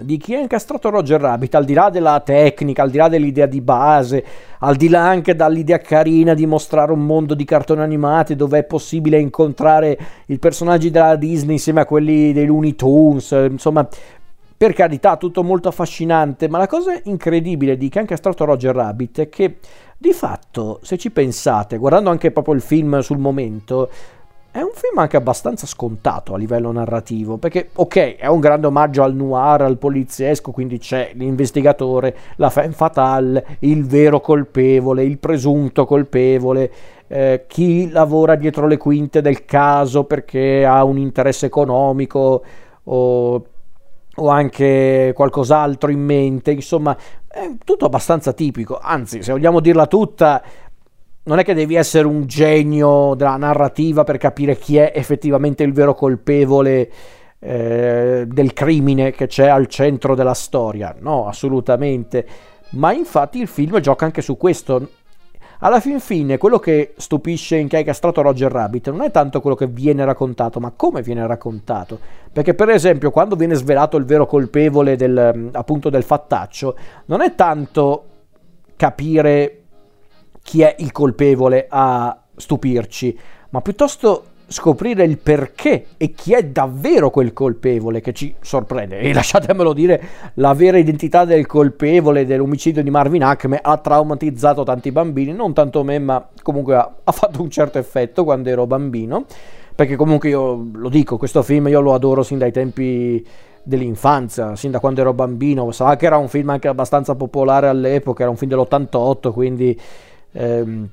di 0.00 0.16
chi 0.18 0.34
ha 0.34 0.40
incastrato 0.40 0.90
Roger 0.90 1.20
Rabbit, 1.20 1.54
al 1.54 1.64
di 1.64 1.72
là 1.72 1.88
della 1.88 2.20
tecnica, 2.20 2.82
al 2.82 2.90
di 2.90 2.96
là 2.96 3.08
dell'idea 3.08 3.46
di 3.46 3.60
base, 3.60 4.24
al 4.58 4.74
di 4.74 4.88
là 4.88 5.06
anche 5.06 5.36
dall'idea 5.36 5.78
carina 5.78 6.34
di 6.34 6.46
mostrare 6.46 6.92
un 6.92 7.04
mondo 7.04 7.34
di 7.34 7.44
cartoni 7.44 7.82
animati 7.82 8.34
dove 8.34 8.58
è 8.58 8.64
possibile 8.64 9.18
incontrare 9.18 9.98
i 10.26 10.38
personaggi 10.38 10.90
della 10.90 11.16
Disney 11.16 11.54
insieme 11.54 11.80
a 11.80 11.86
quelli 11.86 12.32
dei 12.32 12.46
Looney 12.46 12.74
Tunes, 12.74 13.30
insomma, 13.50 13.88
per 14.56 14.74
carità, 14.74 15.16
tutto 15.16 15.42
molto 15.42 15.68
affascinante, 15.68 16.48
ma 16.48 16.58
la 16.58 16.66
cosa 16.66 16.92
incredibile 17.04 17.76
di 17.76 17.88
chi 17.88 17.98
ha 17.98 18.02
incastrato 18.02 18.44
Roger 18.44 18.74
Rabbit 18.74 19.20
è 19.20 19.28
che 19.30 19.56
di 20.02 20.14
fatto, 20.14 20.78
se 20.80 20.96
ci 20.96 21.10
pensate, 21.10 21.76
guardando 21.76 22.08
anche 22.08 22.30
proprio 22.30 22.54
il 22.54 22.62
film 22.62 23.00
sul 23.00 23.18
momento, 23.18 23.90
è 24.50 24.62
un 24.62 24.70
film 24.72 24.96
anche 24.96 25.18
abbastanza 25.18 25.66
scontato 25.66 26.32
a 26.32 26.38
livello 26.38 26.72
narrativo, 26.72 27.36
perché 27.36 27.68
ok, 27.74 28.16
è 28.16 28.26
un 28.26 28.40
grande 28.40 28.66
omaggio 28.66 29.02
al 29.02 29.14
noir, 29.14 29.60
al 29.60 29.76
poliziesco, 29.76 30.52
quindi 30.52 30.78
c'è 30.78 31.10
l'investigatore, 31.16 32.16
la 32.36 32.48
femme 32.48 32.72
fatale, 32.72 33.58
il 33.58 33.84
vero 33.84 34.22
colpevole, 34.22 35.04
il 35.04 35.18
presunto 35.18 35.84
colpevole, 35.84 36.72
eh, 37.06 37.44
chi 37.46 37.90
lavora 37.90 38.36
dietro 38.36 38.66
le 38.66 38.78
quinte 38.78 39.20
del 39.20 39.44
caso 39.44 40.04
perché 40.04 40.64
ha 40.64 40.82
un 40.82 40.96
interesse 40.96 41.44
economico 41.44 42.42
o 42.84 43.44
o 44.16 44.28
anche 44.28 45.12
qualcos'altro 45.14 45.90
in 45.90 46.00
mente, 46.00 46.50
insomma, 46.50 46.96
è 47.32 47.48
tutto 47.64 47.84
abbastanza 47.84 48.32
tipico, 48.32 48.78
anzi, 48.80 49.22
se 49.22 49.30
vogliamo 49.30 49.60
dirla 49.60 49.86
tutta, 49.86 50.42
non 51.22 51.38
è 51.38 51.44
che 51.44 51.54
devi 51.54 51.76
essere 51.76 52.08
un 52.08 52.26
genio 52.26 53.14
della 53.14 53.36
narrativa 53.36 54.02
per 54.02 54.18
capire 54.18 54.58
chi 54.58 54.78
è 54.78 54.92
effettivamente 54.94 55.62
il 55.62 55.72
vero 55.72 55.94
colpevole 55.94 56.90
eh, 57.38 58.24
del 58.26 58.52
crimine 58.52 59.12
che 59.12 59.28
c'è 59.28 59.46
al 59.46 59.68
centro 59.68 60.16
della 60.16 60.34
storia, 60.34 60.96
no, 60.98 61.28
assolutamente. 61.28 62.26
Ma 62.70 62.92
infatti 62.92 63.40
il 63.40 63.46
film 63.46 63.78
gioca 63.78 64.04
anche 64.04 64.22
su 64.22 64.36
questo, 64.36 64.88
alla 65.60 65.80
fin 65.80 66.00
fine 66.00 66.38
quello 66.38 66.58
che 66.58 66.94
stupisce 66.96 67.56
in 67.56 67.68
che 67.68 67.76
hai 67.76 67.84
castrato 67.84 68.22
Roger 68.22 68.50
Rabbit 68.50 68.90
non 68.90 69.02
è 69.02 69.10
tanto 69.10 69.40
quello 69.40 69.56
che 69.56 69.66
viene 69.66 70.04
raccontato, 70.04 70.60
ma 70.60 70.72
come 70.74 71.02
viene 71.02 71.26
raccontato. 71.26 71.98
Perché 72.32 72.54
per 72.54 72.70
esempio 72.70 73.10
quando 73.10 73.36
viene 73.36 73.54
svelato 73.54 73.96
il 73.96 74.04
vero 74.04 74.26
colpevole 74.26 74.96
del, 74.96 75.50
appunto 75.52 75.90
del 75.90 76.02
fattaccio, 76.02 76.76
non 77.06 77.20
è 77.20 77.34
tanto 77.34 78.04
capire 78.76 79.62
chi 80.42 80.62
è 80.62 80.74
il 80.78 80.92
colpevole 80.92 81.66
a 81.68 82.18
stupirci, 82.34 83.18
ma 83.50 83.60
piuttosto 83.60 84.24
scoprire 84.52 85.04
il 85.04 85.18
perché 85.18 85.86
e 85.96 86.10
chi 86.10 86.34
è 86.34 86.42
davvero 86.42 87.10
quel 87.10 87.32
colpevole 87.32 88.00
che 88.00 88.12
ci 88.12 88.34
sorprende. 88.40 88.98
E 88.98 89.12
lasciatemelo 89.12 89.72
dire, 89.72 90.02
la 90.34 90.54
vera 90.54 90.76
identità 90.76 91.24
del 91.24 91.46
colpevole 91.46 92.26
dell'omicidio 92.26 92.82
di 92.82 92.90
Marvin 92.90 93.22
Acme 93.22 93.60
ha 93.62 93.76
traumatizzato 93.76 94.64
tanti 94.64 94.90
bambini, 94.90 95.32
non 95.32 95.54
tanto 95.54 95.84
me, 95.84 96.00
ma 96.00 96.28
comunque 96.42 96.74
ha, 96.74 96.92
ha 97.04 97.12
fatto 97.12 97.40
un 97.40 97.48
certo 97.48 97.78
effetto 97.78 98.24
quando 98.24 98.48
ero 98.48 98.66
bambino, 98.66 99.24
perché 99.72 99.94
comunque 99.94 100.30
io 100.30 100.68
lo 100.72 100.88
dico, 100.88 101.16
questo 101.16 101.42
film 101.42 101.68
io 101.68 101.80
lo 101.80 101.94
adoro 101.94 102.24
sin 102.24 102.38
dai 102.38 102.50
tempi 102.50 103.24
dell'infanzia, 103.62 104.56
sin 104.56 104.72
da 104.72 104.80
quando 104.80 105.00
ero 105.00 105.12
bambino, 105.12 105.70
sa 105.70 105.94
che 105.94 106.06
era 106.06 106.16
un 106.16 106.28
film 106.28 106.48
anche 106.48 106.66
abbastanza 106.66 107.14
popolare 107.14 107.68
all'epoca, 107.68 108.22
era 108.22 108.30
un 108.30 108.36
film 108.36 108.50
dell'88, 108.50 109.32
quindi... 109.32 109.80
Ehm, 110.32 110.88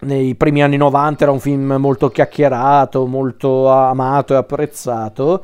nei 0.00 0.34
primi 0.34 0.62
anni 0.62 0.76
90 0.76 1.24
era 1.24 1.32
un 1.32 1.40
film 1.40 1.76
molto 1.78 2.08
chiacchierato, 2.08 3.06
molto 3.06 3.68
amato 3.68 4.34
e 4.34 4.36
apprezzato. 4.36 5.42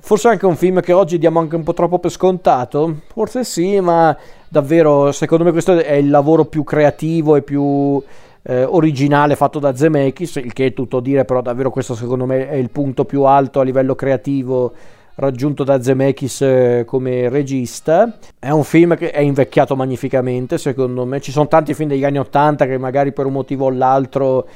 Forse 0.00 0.28
anche 0.28 0.46
un 0.46 0.56
film 0.56 0.80
che 0.80 0.92
oggi 0.92 1.18
diamo 1.18 1.38
anche 1.38 1.56
un 1.56 1.62
po' 1.62 1.74
troppo 1.74 1.98
per 1.98 2.10
scontato? 2.10 3.02
Forse 3.12 3.44
sì, 3.44 3.78
ma 3.80 4.16
davvero 4.48 5.12
secondo 5.12 5.44
me 5.44 5.52
questo 5.52 5.78
è 5.78 5.92
il 5.92 6.10
lavoro 6.10 6.44
più 6.44 6.64
creativo 6.64 7.36
e 7.36 7.42
più 7.42 8.02
eh, 8.42 8.64
originale 8.64 9.36
fatto 9.36 9.58
da 9.58 9.76
Zemeckis, 9.76 10.36
il 10.36 10.52
che 10.52 10.66
è 10.66 10.74
tutto 10.74 11.00
dire, 11.00 11.24
però 11.24 11.40
davvero 11.40 11.70
questo 11.70 11.94
secondo 11.94 12.26
me 12.26 12.48
è 12.48 12.54
il 12.54 12.70
punto 12.70 13.04
più 13.04 13.22
alto 13.22 13.60
a 13.60 13.64
livello 13.64 13.94
creativo 13.94 14.72
raggiunto 15.16 15.64
da 15.64 15.82
Zemeckis 15.82 16.40
eh, 16.42 16.84
come 16.86 17.28
regista. 17.28 18.18
È 18.38 18.50
un 18.50 18.64
film 18.64 18.96
che 18.96 19.10
è 19.10 19.20
invecchiato 19.20 19.76
magnificamente, 19.76 20.58
secondo 20.58 21.04
me. 21.04 21.20
Ci 21.20 21.32
sono 21.32 21.48
tanti 21.48 21.74
film 21.74 21.88
degli 21.88 22.04
anni 22.04 22.18
Ottanta 22.18 22.66
che 22.66 22.78
magari 22.78 23.12
per 23.12 23.26
un 23.26 23.32
motivo 23.32 23.66
o 23.66 23.70
l'altro 23.70 24.46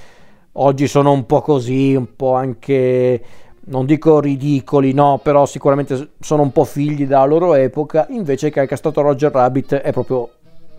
oggi 0.53 0.87
sono 0.87 1.13
un 1.13 1.27
po' 1.27 1.43
così, 1.43 1.95
un 1.95 2.15
po' 2.17 2.35
anche 2.35 3.23
non 3.69 3.85
dico 3.85 4.21
ridicoli, 4.21 4.93
no, 4.93 5.21
però 5.23 5.45
sicuramente 5.45 6.11
sono 6.21 6.43
un 6.43 6.53
po' 6.53 6.65
figli 6.65 7.07
della 7.07 7.25
loro 7.25 7.55
epoca, 7.55 8.07
invece 8.11 8.51
che 8.51 8.63
è 8.63 8.77
stato 8.77 9.01
Roger 9.01 9.33
Rabbit 9.33 9.75
è 9.75 9.93
proprio 9.93 10.31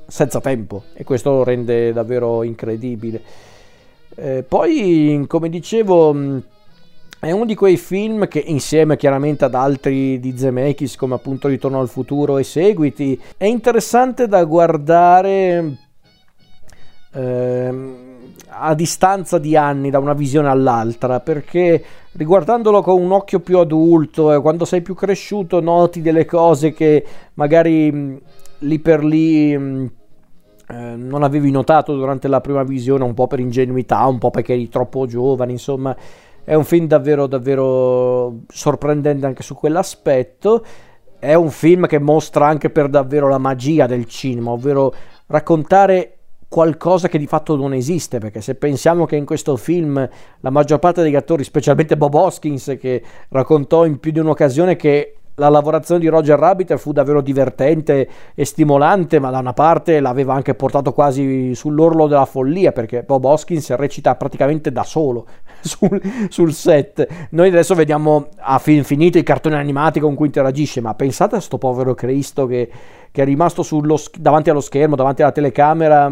senza 0.08 0.40
tempo 0.40 0.84
e 0.94 1.04
questo 1.04 1.32
lo 1.32 1.44
rende 1.44 1.92
davvero 1.92 2.44
incredibile. 2.44 3.22
Eh, 4.16 4.44
poi, 4.48 5.24
come 5.28 5.50
dicevo, 5.50 6.16
è 7.20 7.32
uno 7.32 7.46
di 7.46 7.56
quei 7.56 7.78
film 7.78 8.28
che 8.28 8.40
insieme 8.40 8.96
chiaramente 8.96 9.46
ad 9.46 9.56
altri 9.56 10.20
di 10.20 10.38
Zemeckis 10.38 10.96
come 10.96 11.16
appunto 11.16 11.48
Ritorno 11.48 11.80
al 11.80 11.90
futuro 11.90 12.38
e 12.38 12.44
seguiti 12.44 13.20
è 13.38 13.46
interessante 13.46 14.28
da 14.28 14.44
guardare 14.44 15.78
ehm, 17.12 17.96
a 18.50 18.76
distanza 18.76 19.40
di 19.40 19.56
anni 19.56 19.90
da 19.90 19.98
una 19.98 20.14
visione 20.14 20.48
all'altra 20.48 21.20
perché 21.20 21.84
riguardandolo 22.12 22.82
con 22.82 23.02
un 23.02 23.12
occhio 23.12 23.40
più 23.40 23.58
adulto 23.58 24.32
e 24.32 24.40
quando 24.40 24.66
sei 24.66 24.82
più 24.82 24.94
cresciuto 24.94 25.60
noti 25.60 26.02
delle 26.02 26.26
cose 26.26 26.72
che 26.72 27.04
magari 27.34 28.22
lì 28.60 28.80
per 28.80 29.04
lì 29.04 29.54
eh, 29.54 30.96
non 30.96 31.24
avevi 31.24 31.50
notato 31.50 31.96
durante 31.96 32.28
la 32.28 32.42
prima 32.42 32.62
visione 32.64 33.04
un 33.04 33.14
po' 33.14 33.26
per 33.26 33.40
ingenuità 33.40 34.06
un 34.06 34.20
po' 34.20 34.30
perché 34.30 34.54
eri 34.54 34.70
troppo 34.70 35.08
giovane 35.08 35.52
insomma 35.52 35.96
è 36.48 36.54
un 36.54 36.64
film 36.64 36.88
davvero, 36.88 37.28
davvero 37.28 38.44
sorprendente 38.48 39.26
anche 39.26 39.44
su 39.44 39.54
quell'aspetto. 39.54 40.64
È 41.20 41.34
un 41.34 41.50
film 41.50 41.88
che 41.88 42.00
mostra 42.00 42.48
anche 42.48 42.70
per 42.70 42.88
davvero 42.88 43.28
la 43.28 43.38
magia 43.38 43.86
del 43.86 44.06
cinema, 44.06 44.52
ovvero 44.52 44.94
raccontare 45.26 46.20
qualcosa 46.48 47.10
che 47.10 47.18
di 47.18 47.28
fatto 47.28 47.58
non 47.58 47.74
esiste, 47.74 48.20
perché 48.20 48.40
se 48.40 48.56
pensiamo 48.56 49.06
che 49.06 49.18
in 49.18 49.26
questo 49.26 49.58
film 49.58 50.10
la 50.40 50.50
maggior 50.50 50.80
parte 50.80 51.04
degli 51.04 51.18
attori, 51.18 51.44
specialmente 51.44 51.98
Bob 51.98 52.14
Hoskins, 52.14 52.78
che 52.80 53.04
raccontò 53.28 53.86
in 53.86 54.00
più 54.00 54.12
di 54.12 54.20
un'occasione 54.20 54.78
che 54.78 55.17
la 55.40 55.50
lavorazione 55.50 56.00
di 56.00 56.08
Roger 56.08 56.38
Rabbit 56.38 56.76
fu 56.78 56.92
davvero 56.92 57.22
divertente 57.22 58.10
e 58.34 58.44
stimolante, 58.44 59.20
ma 59.20 59.30
da 59.30 59.38
una 59.38 59.54
parte 59.54 60.00
l'aveva 60.00 60.34
anche 60.34 60.56
portato 60.56 60.94
quasi 60.94 61.54
sull'orlo 61.54 62.08
della 62.08 62.26
follia, 62.26 62.72
perché 62.72 63.04
Bob 63.04 63.24
Hoskins 63.24 63.72
recita 63.76 64.16
praticamente 64.16 64.72
da 64.72 64.84
solo 64.84 65.28
sul, 65.62 66.02
sul 66.30 66.54
set. 66.54 67.28
Noi 67.32 67.50
adesso 67.50 67.76
vediamo 67.76 68.30
a 68.38 68.58
film 68.58 68.82
finito 68.82 69.20
i 69.20 69.24
cartoni 69.24 69.56
animati 69.56 70.00
con 70.00 70.16
cui 70.16 70.26
interagisce, 70.26 70.82
ma 70.82 70.96
pensate 70.96 71.36
a 71.36 71.40
sto 71.40 71.60
povero 71.60 71.94
Cristo 71.94 72.48
che, 72.48 72.72
che 73.12 73.22
è 73.22 73.26
rimasto 73.26 73.62
sullo, 73.62 74.00
davanti 74.18 74.50
allo 74.50 74.62
schermo, 74.62 74.96
davanti 74.96 75.22
alla 75.22 75.32
telecamera, 75.32 76.12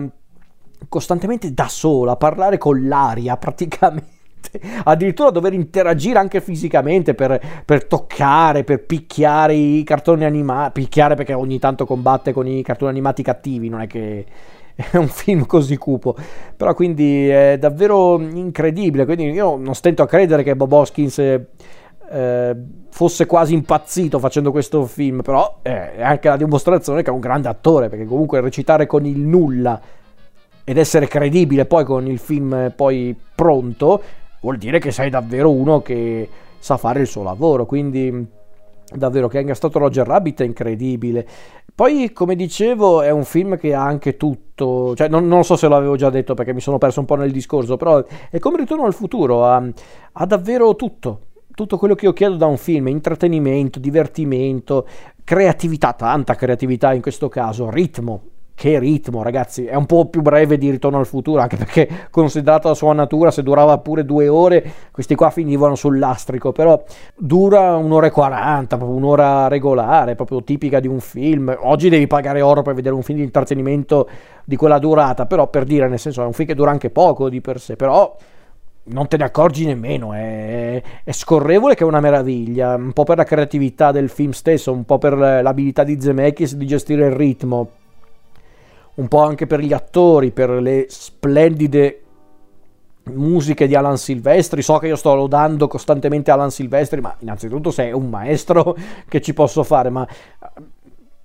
costantemente 0.87 1.51
da 1.51 1.67
solo, 1.67 2.11
a 2.11 2.15
parlare 2.15 2.59
con 2.59 2.87
l'aria 2.87 3.37
praticamente 3.37 4.14
addirittura 4.83 5.29
dover 5.29 5.53
interagire 5.53 6.19
anche 6.19 6.41
fisicamente 6.41 7.13
per, 7.13 7.39
per, 7.65 7.85
toccare, 7.85 8.63
per 8.63 8.83
picchiare 8.83 9.53
i 9.53 9.83
cartoni 9.83 10.25
animati, 10.25 10.81
picchiare 10.81 11.15
perché 11.15 11.33
ogni 11.33 11.59
tanto 11.59 11.85
combatte 11.85 12.33
con 12.33 12.47
i 12.47 12.61
cartoni 12.61 12.91
animati 12.91 13.23
cattivi, 13.23 13.69
non 13.69 13.81
è 13.81 13.87
che 13.87 14.25
è 14.75 14.97
un 14.97 15.07
film 15.07 15.45
così 15.45 15.77
cupo, 15.77 16.15
però 16.55 16.73
quindi 16.73 17.29
è 17.29 17.57
davvero 17.57 18.19
incredibile, 18.19 19.05
quindi 19.05 19.29
io 19.29 19.55
non 19.55 19.73
stento 19.73 20.03
a 20.03 20.07
credere 20.07 20.43
che 20.43 20.55
Bob 20.55 20.71
Hoskins 20.71 21.17
eh, 21.17 22.55
fosse 22.89 23.25
quasi 23.25 23.53
impazzito 23.53 24.19
facendo 24.19 24.51
questo 24.51 24.85
film, 24.85 25.21
però 25.21 25.59
è 25.61 26.01
anche 26.01 26.27
la 26.27 26.37
dimostrazione 26.37 27.03
che 27.03 27.09
è 27.09 27.13
un 27.13 27.19
grande 27.19 27.47
attore, 27.47 27.87
perché 27.87 28.05
comunque 28.05 28.41
recitare 28.41 28.85
con 28.85 29.05
il 29.05 29.19
nulla 29.19 29.79
ed 30.67 30.77
essere 30.77 31.07
credibile 31.07 31.65
poi 31.65 31.85
con 31.85 32.07
il 32.07 32.17
film 32.17 32.73
poi 32.75 33.15
pronto 33.35 34.01
vuol 34.45 34.57
dire 34.57 34.77
che 34.77 34.91
sei 34.91 35.09
davvero 35.09 35.51
uno 35.51 35.81
che 35.81 36.29
sa 36.59 36.77
fare 36.77 36.99
il 36.99 37.07
suo 37.07 37.23
lavoro, 37.23 37.65
quindi 37.65 38.27
davvero 38.93 39.27
che 39.27 39.39
è 39.39 39.53
stato 39.55 39.79
Roger 39.79 40.05
Rabbit 40.05 40.41
è 40.41 40.45
incredibile. 40.45 41.27
Poi, 41.73 42.11
come 42.13 42.35
dicevo, 42.35 43.01
è 43.01 43.09
un 43.09 43.23
film 43.23 43.57
che 43.57 43.73
ha 43.73 43.83
anche 43.83 44.17
tutto, 44.17 44.95
cioè 44.95 45.07
non, 45.07 45.27
non 45.27 45.43
so 45.43 45.55
se 45.55 45.67
l'avevo 45.67 45.95
già 45.95 46.11
detto 46.11 46.35
perché 46.35 46.53
mi 46.53 46.59
sono 46.59 46.77
perso 46.77 46.99
un 46.99 47.07
po' 47.07 47.15
nel 47.15 47.31
discorso, 47.31 47.75
però 47.75 48.05
è 48.29 48.37
come 48.37 48.57
Ritorno 48.57 48.85
al 48.85 48.93
futuro, 48.93 49.45
ha, 49.45 49.63
ha 50.11 50.25
davvero 50.27 50.75
tutto. 50.75 51.21
Tutto 51.55 51.77
quello 51.77 51.95
che 51.95 52.05
io 52.05 52.13
chiedo 52.13 52.35
da 52.35 52.45
un 52.45 52.57
film, 52.57 52.87
intrattenimento, 52.87 53.79
divertimento, 53.79 54.85
creatività, 55.23 55.93
tanta 55.93 56.35
creatività 56.35 56.93
in 56.93 57.01
questo 57.01 57.29
caso, 57.29 57.69
ritmo, 57.71 58.21
che 58.55 58.79
ritmo, 58.79 59.21
ragazzi, 59.21 59.65
è 59.65 59.75
un 59.75 59.85
po' 59.85 60.05
più 60.05 60.21
breve 60.21 60.57
di 60.57 60.69
Ritorno 60.69 60.97
al 60.97 61.05
futuro, 61.05 61.41
anche 61.41 61.57
perché 61.57 62.07
considerata 62.09 62.69
la 62.69 62.73
sua 62.73 62.93
natura, 62.93 63.29
se 63.29 63.43
durava 63.43 63.77
pure 63.79 64.05
due 64.05 64.29
ore, 64.29 64.63
questi 64.91 65.13
qua 65.13 65.29
finivano 65.29 65.75
sul 65.75 65.99
lastrico, 65.99 66.53
però 66.53 66.81
dura 67.17 67.75
un'ora 67.75 68.07
e 68.07 68.11
quaranta, 68.11 68.77
proprio 68.77 68.97
un'ora 68.97 69.49
regolare, 69.49 70.15
proprio 70.15 70.41
tipica 70.41 70.79
di 70.79 70.87
un 70.87 71.01
film. 71.01 71.53
Oggi 71.63 71.89
devi 71.89 72.07
pagare 72.07 72.41
oro 72.41 72.61
per 72.61 72.73
vedere 72.73 72.95
un 72.95 73.03
film 73.03 73.17
di 73.17 73.25
intrattenimento 73.25 74.07
di 74.45 74.55
quella 74.55 74.79
durata, 74.79 75.25
però 75.25 75.47
per 75.47 75.65
dire, 75.65 75.89
nel 75.89 75.99
senso, 75.99 76.23
è 76.23 76.25
un 76.25 76.33
film 76.33 76.47
che 76.47 76.55
dura 76.55 76.71
anche 76.71 76.89
poco 76.89 77.27
di 77.27 77.41
per 77.41 77.59
sé, 77.59 77.75
però 77.75 78.15
non 78.87 79.07
te 79.07 79.17
ne 79.17 79.25
accorgi 79.25 79.65
nemmeno, 79.65 80.13
è, 80.13 80.81
è, 81.03 81.11
scorrevole 81.11 81.75
che 81.75 81.83
è 81.83 81.87
una 81.87 81.99
meraviglia, 81.99 82.75
un 82.75 82.93
po' 82.93 83.03
per 83.03 83.17
la 83.17 83.23
creatività 83.25 83.91
del 83.91 84.07
film 84.07 84.31
stesso, 84.31 84.71
un 84.71 84.85
po' 84.85 84.97
per 84.97 85.17
l'abilità 85.17 85.83
di 85.83 85.99
Zemeckis 85.99 86.55
di 86.55 86.65
gestire 86.65 87.07
il 87.07 87.11
ritmo 87.11 87.69
un 88.95 89.07
po' 89.07 89.21
anche 89.21 89.47
per 89.47 89.59
gli 89.59 89.73
attori, 89.73 90.31
per 90.31 90.49
le 90.49 90.85
splendide 90.89 92.01
musiche 93.11 93.67
di 93.67 93.75
Alan 93.75 93.97
Silvestri. 93.97 94.61
So 94.61 94.77
che 94.77 94.87
io 94.87 94.95
sto 94.95 95.13
lodando 95.15 95.67
costantemente 95.67 96.31
Alan 96.31 96.51
Silvestri, 96.51 97.01
ma 97.01 97.15
innanzitutto 97.19 97.71
sei 97.71 97.91
un 97.91 98.09
maestro 98.09 98.75
che 99.07 99.21
ci 99.21 99.33
posso 99.33 99.63
fare, 99.63 99.89
ma 99.89 100.07
eh, 100.07 100.63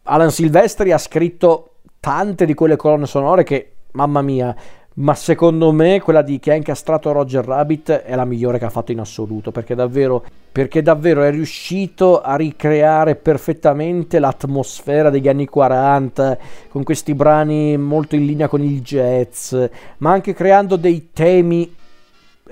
Alan 0.04 0.30
Silvestri 0.30 0.92
ha 0.92 0.98
scritto 0.98 1.74
tante 2.00 2.46
di 2.46 2.54
quelle 2.54 2.76
colonne 2.76 3.06
sonore 3.06 3.44
che, 3.44 3.72
mamma 3.92 4.22
mia, 4.22 4.54
ma 5.00 5.14
secondo 5.14 5.72
me 5.72 6.00
quella 6.00 6.22
di 6.22 6.38
che 6.38 6.52
ha 6.52 6.54
incastrato 6.54 7.12
Roger 7.12 7.44
Rabbit 7.44 7.90
è 7.90 8.14
la 8.14 8.26
migliore 8.26 8.58
che 8.58 8.66
ha 8.66 8.70
fatto 8.70 8.92
in 8.92 9.00
assoluto 9.00 9.50
perché 9.50 9.74
davvero, 9.74 10.22
perché 10.52 10.82
davvero 10.82 11.22
è 11.22 11.30
riuscito 11.30 12.20
a 12.20 12.36
ricreare 12.36 13.16
perfettamente 13.16 14.18
l'atmosfera 14.18 15.08
degli 15.08 15.28
anni 15.28 15.46
40 15.46 16.38
con 16.68 16.82
questi 16.82 17.14
brani 17.14 17.78
molto 17.78 18.14
in 18.14 18.26
linea 18.26 18.48
con 18.48 18.62
il 18.62 18.82
jazz 18.82 19.54
ma 19.98 20.12
anche 20.12 20.34
creando 20.34 20.76
dei 20.76 21.08
temi 21.14 21.74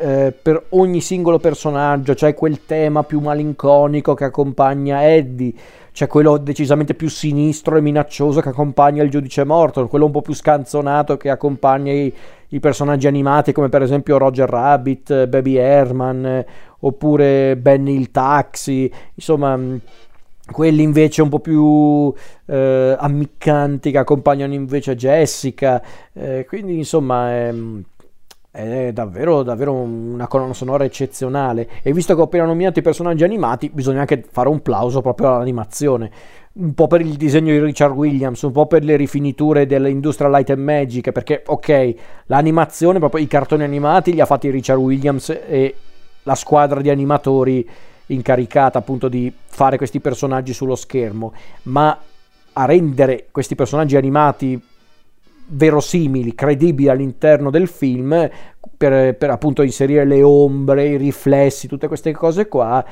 eh, 0.00 0.32
per 0.40 0.66
ogni 0.70 1.02
singolo 1.02 1.38
personaggio 1.38 2.14
cioè 2.14 2.32
quel 2.32 2.64
tema 2.64 3.02
più 3.02 3.20
malinconico 3.20 4.14
che 4.14 4.24
accompagna 4.24 5.06
Eddie 5.06 5.52
c'è 5.98 6.06
quello 6.06 6.36
decisamente 6.36 6.94
più 6.94 7.08
sinistro 7.08 7.76
e 7.76 7.80
minaccioso 7.80 8.40
che 8.40 8.50
accompagna 8.50 9.02
il 9.02 9.10
giudice 9.10 9.42
Morton, 9.42 9.88
quello 9.88 10.04
un 10.04 10.12
po' 10.12 10.22
più 10.22 10.32
scanzonato 10.32 11.16
che 11.16 11.28
accompagna 11.28 11.90
i, 11.90 12.14
i 12.50 12.60
personaggi 12.60 13.08
animati 13.08 13.50
come 13.50 13.68
per 13.68 13.82
esempio 13.82 14.16
Roger 14.16 14.48
Rabbit, 14.48 15.26
Baby 15.26 15.56
Herman 15.56 16.44
oppure 16.78 17.56
Benny 17.56 17.98
il 17.98 18.12
Taxi, 18.12 18.88
insomma 19.12 19.56
mm, 19.56 19.76
quelli 20.52 20.82
invece 20.82 21.20
un 21.20 21.30
po' 21.30 21.40
più 21.40 22.14
eh, 22.46 22.96
ammiccanti 22.96 23.90
che 23.90 23.98
accompagnano 23.98 24.54
invece 24.54 24.94
Jessica, 24.94 25.82
eh, 26.12 26.44
quindi 26.48 26.76
insomma... 26.76 27.36
Ehm, 27.44 27.84
è 28.58 28.92
davvero, 28.92 29.44
davvero 29.44 29.72
una 29.72 30.26
colonna 30.26 30.52
sonora 30.52 30.82
eccezionale. 30.84 31.68
E 31.82 31.92
visto 31.92 32.14
che 32.14 32.20
ho 32.20 32.24
appena 32.24 32.44
nominato 32.44 32.80
i 32.80 32.82
personaggi 32.82 33.22
animati 33.22 33.70
bisogna 33.72 34.00
anche 34.00 34.24
fare 34.28 34.48
un 34.48 34.60
plauso 34.62 35.00
proprio 35.00 35.34
all'animazione. 35.34 36.10
Un 36.54 36.74
po' 36.74 36.88
per 36.88 37.00
il 37.00 37.14
disegno 37.14 37.52
di 37.52 37.60
Richard 37.60 37.94
Williams, 37.94 38.42
un 38.42 38.50
po' 38.50 38.66
per 38.66 38.82
le 38.82 38.96
rifiniture 38.96 39.64
dell'Industrial 39.66 40.32
Light 40.32 40.50
and 40.50 40.62
Magic, 40.62 41.12
perché 41.12 41.44
ok, 41.46 41.94
l'animazione, 42.26 42.98
proprio 42.98 43.22
i 43.22 43.28
cartoni 43.28 43.62
animati 43.62 44.12
li 44.12 44.20
ha 44.20 44.26
fatti 44.26 44.50
Richard 44.50 44.80
Williams 44.80 45.28
e 45.28 45.74
la 46.24 46.34
squadra 46.34 46.80
di 46.80 46.90
animatori 46.90 47.68
incaricata 48.06 48.78
appunto 48.78 49.08
di 49.08 49.32
fare 49.46 49.76
questi 49.76 50.00
personaggi 50.00 50.52
sullo 50.52 50.74
schermo, 50.74 51.32
ma 51.64 51.96
a 52.54 52.64
rendere 52.64 53.28
questi 53.30 53.54
personaggi 53.54 53.94
animati 53.94 54.60
verosimili, 55.48 56.34
credibili 56.34 56.88
all'interno 56.88 57.50
del 57.50 57.68
film 57.68 58.28
per, 58.76 59.16
per, 59.16 59.30
appunto 59.30 59.62
inserire 59.62 60.04
le 60.04 60.22
ombre, 60.22 60.86
i 60.86 60.96
riflessi, 60.96 61.66
tutte 61.66 61.88
queste 61.88 62.12
cose 62.12 62.48
qua 62.48 62.84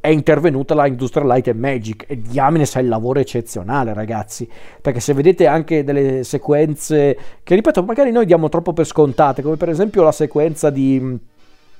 è 0.00 0.08
intervenuta 0.08 0.74
la 0.74 0.88
Industrial 0.88 1.26
Light 1.26 1.48
and 1.48 1.60
Magic. 1.60 2.04
E 2.08 2.20
diamine 2.20 2.66
sa 2.66 2.80
il 2.80 2.88
lavoro 2.88 3.20
eccezionale 3.20 3.94
ragazzi. 3.94 4.48
Perché 4.80 5.00
se 5.00 5.14
vedete 5.14 5.46
anche 5.46 5.84
delle 5.84 6.24
sequenze 6.24 7.16
che 7.42 7.54
ripeto 7.54 7.82
magari 7.82 8.10
noi 8.10 8.26
diamo 8.26 8.48
troppo 8.48 8.72
per 8.72 8.86
scontate 8.86 9.42
come 9.42 9.56
per 9.56 9.68
esempio 9.68 10.02
la 10.02 10.12
sequenza 10.12 10.70
di 10.70 10.98
mm, 11.00 11.14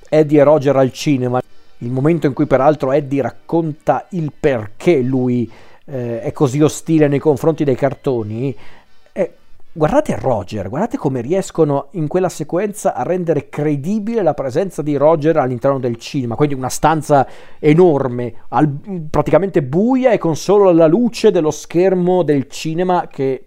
Eddie 0.09 0.41
e 0.41 0.45
Roger 0.45 0.77
al 0.77 0.93
cinema 0.93 1.41
il 1.79 1.91
momento 1.91 2.29
in 2.29 2.33
cui 2.33 2.47
peraltro 2.47 2.93
Eddie 2.93 3.23
racconta 3.23 4.07
il 4.11 4.33
perché 4.39 5.01
lui 5.01 5.51
eh, 5.87 6.21
è 6.21 6.31
così 6.31 6.61
ostile 6.61 7.09
nei 7.09 7.19
confronti 7.19 7.65
dei 7.65 7.75
cartoni 7.75 8.55
Guardate 9.75 10.19
Roger, 10.19 10.69
guardate 10.69 10.99
come 10.99 11.23
riescono 11.23 11.89
in 11.93 12.07
quella 12.07 12.29
sequenza 12.29 12.95
a 12.95 13.05
rendere 13.05 13.49
credibile 13.49 14.21
la 14.21 14.35
presenza 14.35 14.83
di 14.83 14.97
Roger 14.97 15.39
all'interno 15.39 15.79
del 15.79 15.97
cinema, 15.97 16.35
quindi 16.35 16.55
una 16.55 16.69
stanza 16.69 17.27
enorme, 17.59 18.35
al, 18.49 18.69
praticamente 19.09 19.63
buia 19.63 20.11
e 20.11 20.19
con 20.19 20.37
solo 20.37 20.73
la 20.73 20.87
luce 20.87 21.31
dello 21.31 21.51
schermo 21.51 22.23
del 22.23 22.49
cinema 22.49 23.07
che 23.07 23.47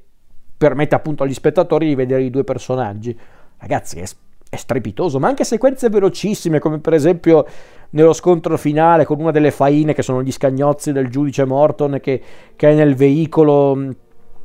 permette 0.57 0.95
appunto 0.95 1.21
agli 1.21 1.33
spettatori 1.33 1.85
di 1.85 1.93
vedere 1.93 2.23
i 2.23 2.31
due 2.31 2.43
personaggi. 2.43 3.15
Ragazzi, 3.57 3.99
è, 3.99 4.05
è 4.49 4.55
strepitoso, 4.55 5.19
ma 5.19 5.27
anche 5.27 5.43
sequenze 5.43 5.89
velocissime, 5.89 6.57
come 6.57 6.79
per 6.79 6.93
esempio 6.93 7.45
nello 7.91 8.13
scontro 8.13 8.57
finale 8.57 9.05
con 9.05 9.19
una 9.19 9.29
delle 9.29 9.51
faine 9.51 9.93
che 9.93 10.01
sono 10.01 10.23
gli 10.23 10.31
scagnozzi 10.31 10.91
del 10.91 11.11
giudice 11.11 11.45
Morton 11.45 11.99
che, 12.01 12.19
che 12.55 12.71
è 12.71 12.73
nel 12.73 12.95
veicolo 12.95 13.93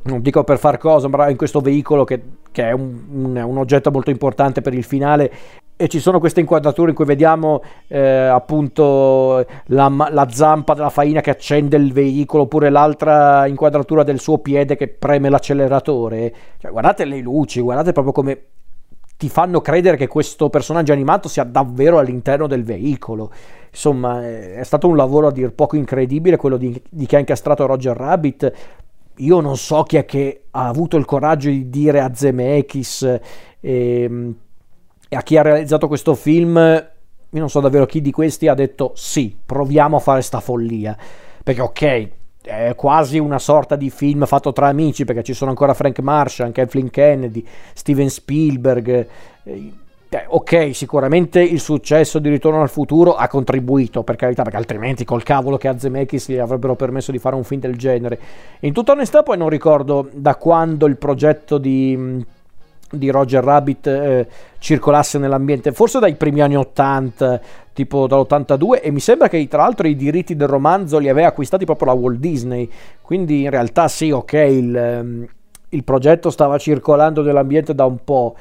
non 0.03 0.21
dico 0.21 0.43
per 0.43 0.57
far 0.57 0.77
cosa, 0.77 1.07
ma 1.07 1.29
in 1.29 1.37
questo 1.37 1.59
veicolo 1.59 2.03
che, 2.03 2.21
che 2.51 2.69
è 2.69 2.71
un, 2.71 3.35
un, 3.35 3.57
oggetto 3.57 3.91
molto 3.91 4.09
importante 4.09 4.61
per 4.61 4.73
il 4.73 4.83
finale 4.83 5.31
e 5.75 5.87
ci 5.87 5.99
sono 5.99 6.19
queste 6.19 6.39
inquadrature 6.39 6.91
in 6.91 6.95
cui 6.95 7.05
vediamo 7.05 7.61
eh, 7.87 7.99
appunto 7.99 9.43
la, 9.65 9.91
la, 10.11 10.27
zampa 10.29 10.75
della 10.75 10.89
faina 10.89 11.21
che 11.21 11.31
accende 11.31 11.75
il 11.77 11.91
veicolo 11.91 12.43
oppure 12.43 12.69
l'altra 12.69 13.47
inquadratura 13.47 14.03
del 14.03 14.19
suo 14.19 14.37
piede 14.37 14.75
che 14.75 14.87
preme 14.89 15.29
l'acceleratore. 15.29 16.33
Cioè, 16.59 16.71
guardate 16.71 17.05
le 17.05 17.19
luci, 17.19 17.61
guardate 17.61 17.93
proprio 17.93 18.13
come 18.13 18.43
ti 19.17 19.29
fanno 19.29 19.61
credere 19.61 19.97
che 19.97 20.07
questo 20.07 20.49
personaggio 20.49 20.93
animato 20.93 21.27
sia 21.27 21.43
davvero 21.43 21.99
all'interno 21.99 22.47
del 22.47 22.63
veicolo. 22.63 23.31
Insomma, 23.69 24.23
è 24.23 24.63
stato 24.63 24.87
un 24.87 24.95
lavoro 24.95 25.27
a 25.27 25.31
dir 25.31 25.53
poco 25.53 25.75
incredibile 25.75 26.37
quello 26.37 26.57
di, 26.57 26.79
di 26.89 27.05
chi 27.05 27.15
ha 27.15 27.19
incastrato 27.19 27.65
Roger 27.65 27.95
Rabbit 27.95 28.53
io 29.23 29.39
non 29.39 29.57
so 29.57 29.83
chi 29.83 29.97
è 29.97 30.05
che 30.05 30.45
ha 30.51 30.67
avuto 30.67 30.97
il 30.97 31.05
coraggio 31.05 31.49
di 31.49 31.69
dire 31.69 32.01
a 32.01 32.13
Zemeckis 32.13 33.03
e, 33.03 33.21
ehm, 33.59 34.35
e 35.07 35.15
a 35.15 35.21
chi 35.21 35.37
ha 35.37 35.41
realizzato 35.41 35.87
questo 35.87 36.15
film, 36.15 36.57
io 36.57 37.39
non 37.39 37.49
so 37.49 37.59
davvero 37.59 37.85
chi 37.85 38.01
di 38.01 38.11
questi 38.11 38.47
ha 38.47 38.53
detto 38.53 38.93
sì, 38.95 39.35
proviamo 39.45 39.97
a 39.97 39.99
fare 39.99 40.21
sta 40.21 40.39
follia. 40.39 40.97
Perché 41.43 41.61
ok, 41.61 42.09
è 42.43 42.73
quasi 42.75 43.19
una 43.19 43.39
sorta 43.39 43.75
di 43.75 43.89
film 43.89 44.25
fatto 44.25 44.53
tra 44.53 44.67
amici, 44.67 45.05
perché 45.05 45.23
ci 45.23 45.33
sono 45.33 45.49
ancora 45.49 45.73
Frank 45.73 45.99
Marshall, 45.99 46.51
Kathleen 46.51 46.89
Kennedy, 46.89 47.45
Steven 47.73 48.09
Spielberg. 48.09 49.07
Eh, 49.43 49.73
ok, 50.27 50.75
sicuramente 50.75 51.41
il 51.41 51.61
successo 51.61 52.19
di 52.19 52.27
Ritorno 52.27 52.61
al 52.61 52.69
futuro 52.69 53.15
ha 53.15 53.29
contribuito, 53.29 54.03
per 54.03 54.17
carità, 54.17 54.43
perché 54.43 54.57
altrimenti 54.57 55.05
col 55.05 55.23
cavolo 55.23 55.55
che 55.55 55.69
a 55.69 55.79
Zemeckis 55.79 56.29
gli 56.29 56.37
avrebbero 56.37 56.75
permesso 56.75 57.11
di 57.11 57.17
fare 57.17 57.35
un 57.35 57.45
film 57.45 57.61
del 57.61 57.77
genere. 57.77 58.19
In 58.59 58.73
tutta 58.73 58.91
onestà 58.91 59.23
poi 59.23 59.37
non 59.37 59.47
ricordo 59.47 60.09
da 60.11 60.35
quando 60.35 60.85
il 60.85 60.97
progetto 60.97 61.57
di, 61.57 62.25
di 62.91 63.09
Roger 63.09 63.41
Rabbit 63.41 63.87
eh, 63.87 64.27
circolasse 64.59 65.17
nell'ambiente, 65.17 65.71
forse 65.71 65.99
dai 65.99 66.15
primi 66.15 66.41
anni 66.41 66.57
80, 66.57 67.39
tipo 67.71 68.05
dall'82, 68.05 68.81
e 68.81 68.91
mi 68.91 68.99
sembra 68.99 69.29
che 69.29 69.47
tra 69.47 69.61
l'altro 69.61 69.87
i 69.87 69.95
diritti 69.95 70.35
del 70.35 70.49
romanzo 70.49 70.97
li 70.97 71.07
aveva 71.07 71.29
acquistati 71.29 71.63
proprio 71.63 71.87
la 71.87 71.93
Walt 71.93 72.19
Disney, 72.19 72.69
quindi 73.01 73.43
in 73.43 73.49
realtà 73.49 73.87
sì, 73.87 74.11
ok, 74.11 74.33
il, 74.33 75.27
il 75.69 75.83
progetto 75.85 76.29
stava 76.29 76.57
circolando 76.57 77.21
nell'ambiente 77.21 77.73
da 77.73 77.85
un 77.85 78.03
po'. 78.03 78.35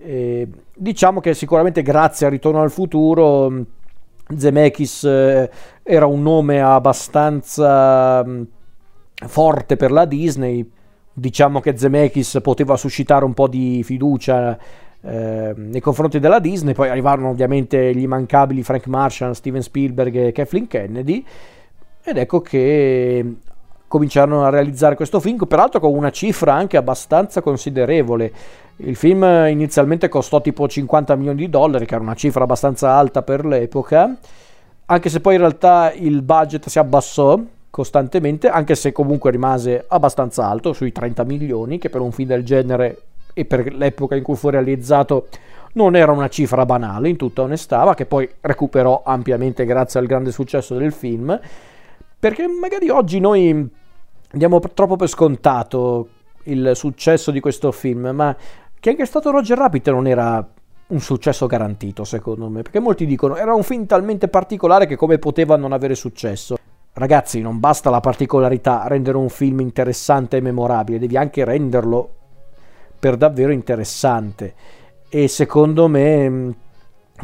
Eh, 0.00 0.48
diciamo 0.74 1.20
che 1.20 1.34
sicuramente 1.34 1.82
grazie 1.82 2.26
a 2.26 2.30
Ritorno 2.30 2.62
al 2.62 2.70
futuro 2.70 3.50
mm, 3.50 3.60
Zemeckis 4.36 5.04
eh, 5.04 5.50
era 5.82 6.06
un 6.06 6.22
nome 6.22 6.60
abbastanza 6.60 8.24
mh, 8.24 8.30
mm, 8.30 8.42
forte 9.26 9.76
per 9.76 9.90
la 9.90 10.04
Disney. 10.04 10.70
Diciamo 11.12 11.60
che 11.60 11.76
Zemeckis 11.76 12.38
poteva 12.42 12.76
suscitare 12.76 13.24
un 13.24 13.34
po' 13.34 13.48
di 13.48 13.82
fiducia 13.82 14.56
eh, 15.00 15.52
nei 15.56 15.80
confronti 15.80 16.20
della 16.20 16.38
Disney, 16.38 16.74
poi 16.74 16.88
arrivarono 16.88 17.28
ovviamente 17.28 17.92
gli 17.94 18.02
immancabili 18.02 18.62
Frank 18.62 18.86
Marshall, 18.86 19.32
Steven 19.32 19.62
Spielberg 19.62 20.14
e 20.14 20.32
Kathleen 20.32 20.68
Kennedy 20.68 21.24
ed 22.02 22.16
ecco 22.16 22.40
che 22.40 23.34
cominciarono 23.86 24.44
a 24.44 24.50
realizzare 24.50 24.94
questo 24.94 25.18
film, 25.18 25.44
peraltro 25.46 25.80
con 25.80 25.94
una 25.94 26.10
cifra 26.10 26.54
anche 26.54 26.76
abbastanza 26.76 27.40
considerevole. 27.40 28.32
Il 28.80 28.94
film 28.94 29.24
inizialmente 29.48 30.08
costò 30.08 30.40
tipo 30.40 30.68
50 30.68 31.16
milioni 31.16 31.38
di 31.38 31.50
dollari, 31.50 31.84
che 31.84 31.94
era 31.94 32.02
una 32.02 32.14
cifra 32.14 32.44
abbastanza 32.44 32.92
alta 32.92 33.22
per 33.22 33.44
l'epoca, 33.44 34.16
anche 34.86 35.08
se 35.08 35.20
poi 35.20 35.34
in 35.34 35.40
realtà 35.40 35.92
il 35.92 36.22
budget 36.22 36.68
si 36.68 36.78
abbassò 36.78 37.40
costantemente, 37.70 38.48
anche 38.48 38.76
se 38.76 38.92
comunque 38.92 39.32
rimase 39.32 39.84
abbastanza 39.88 40.46
alto, 40.46 40.72
sui 40.72 40.92
30 40.92 41.24
milioni, 41.24 41.78
che 41.78 41.90
per 41.90 42.00
un 42.00 42.12
film 42.12 42.28
del 42.28 42.44
genere 42.44 43.02
e 43.34 43.44
per 43.44 43.74
l'epoca 43.74 44.14
in 44.14 44.22
cui 44.22 44.36
fu 44.36 44.48
realizzato 44.48 45.26
non 45.72 45.96
era 45.96 46.12
una 46.12 46.28
cifra 46.28 46.64
banale, 46.64 47.08
in 47.08 47.16
tutta 47.16 47.42
onestà, 47.42 47.84
ma 47.84 47.94
che 47.94 48.06
poi 48.06 48.28
recuperò 48.40 49.02
ampiamente 49.04 49.64
grazie 49.64 49.98
al 49.98 50.06
grande 50.06 50.30
successo 50.30 50.76
del 50.76 50.92
film, 50.92 51.38
perché 52.18 52.46
magari 52.46 52.90
oggi 52.90 53.18
noi 53.18 53.68
diamo 54.30 54.60
troppo 54.60 54.94
per 54.94 55.08
scontato 55.08 56.08
il 56.44 56.72
successo 56.74 57.30
di 57.30 57.40
questo 57.40 57.72
film, 57.72 58.08
ma 58.08 58.34
che 58.80 58.90
anche 58.90 59.04
stato 59.06 59.30
Roger 59.30 59.58
Rabbit 59.58 59.90
non 59.90 60.06
era 60.06 60.46
un 60.88 61.00
successo 61.00 61.46
garantito, 61.46 62.04
secondo 62.04 62.48
me, 62.48 62.62
perché 62.62 62.78
molti 62.80 63.06
dicono 63.06 63.36
era 63.36 63.54
un 63.54 63.62
film 63.62 63.86
talmente 63.86 64.28
particolare 64.28 64.86
che 64.86 64.96
come 64.96 65.18
poteva 65.18 65.56
non 65.56 65.72
avere 65.72 65.94
successo. 65.94 66.56
Ragazzi, 66.92 67.40
non 67.40 67.60
basta 67.60 67.90
la 67.90 68.00
particolarità 68.00 68.82
a 68.82 68.88
rendere 68.88 69.18
un 69.18 69.28
film 69.28 69.60
interessante 69.60 70.38
e 70.38 70.40
memorabile, 70.40 70.98
devi 70.98 71.16
anche 71.16 71.44
renderlo 71.44 72.14
per 72.98 73.16
davvero 73.16 73.52
interessante. 73.52 74.54
E 75.08 75.28
secondo 75.28 75.88
me 75.88 76.28
mm, 76.28 76.50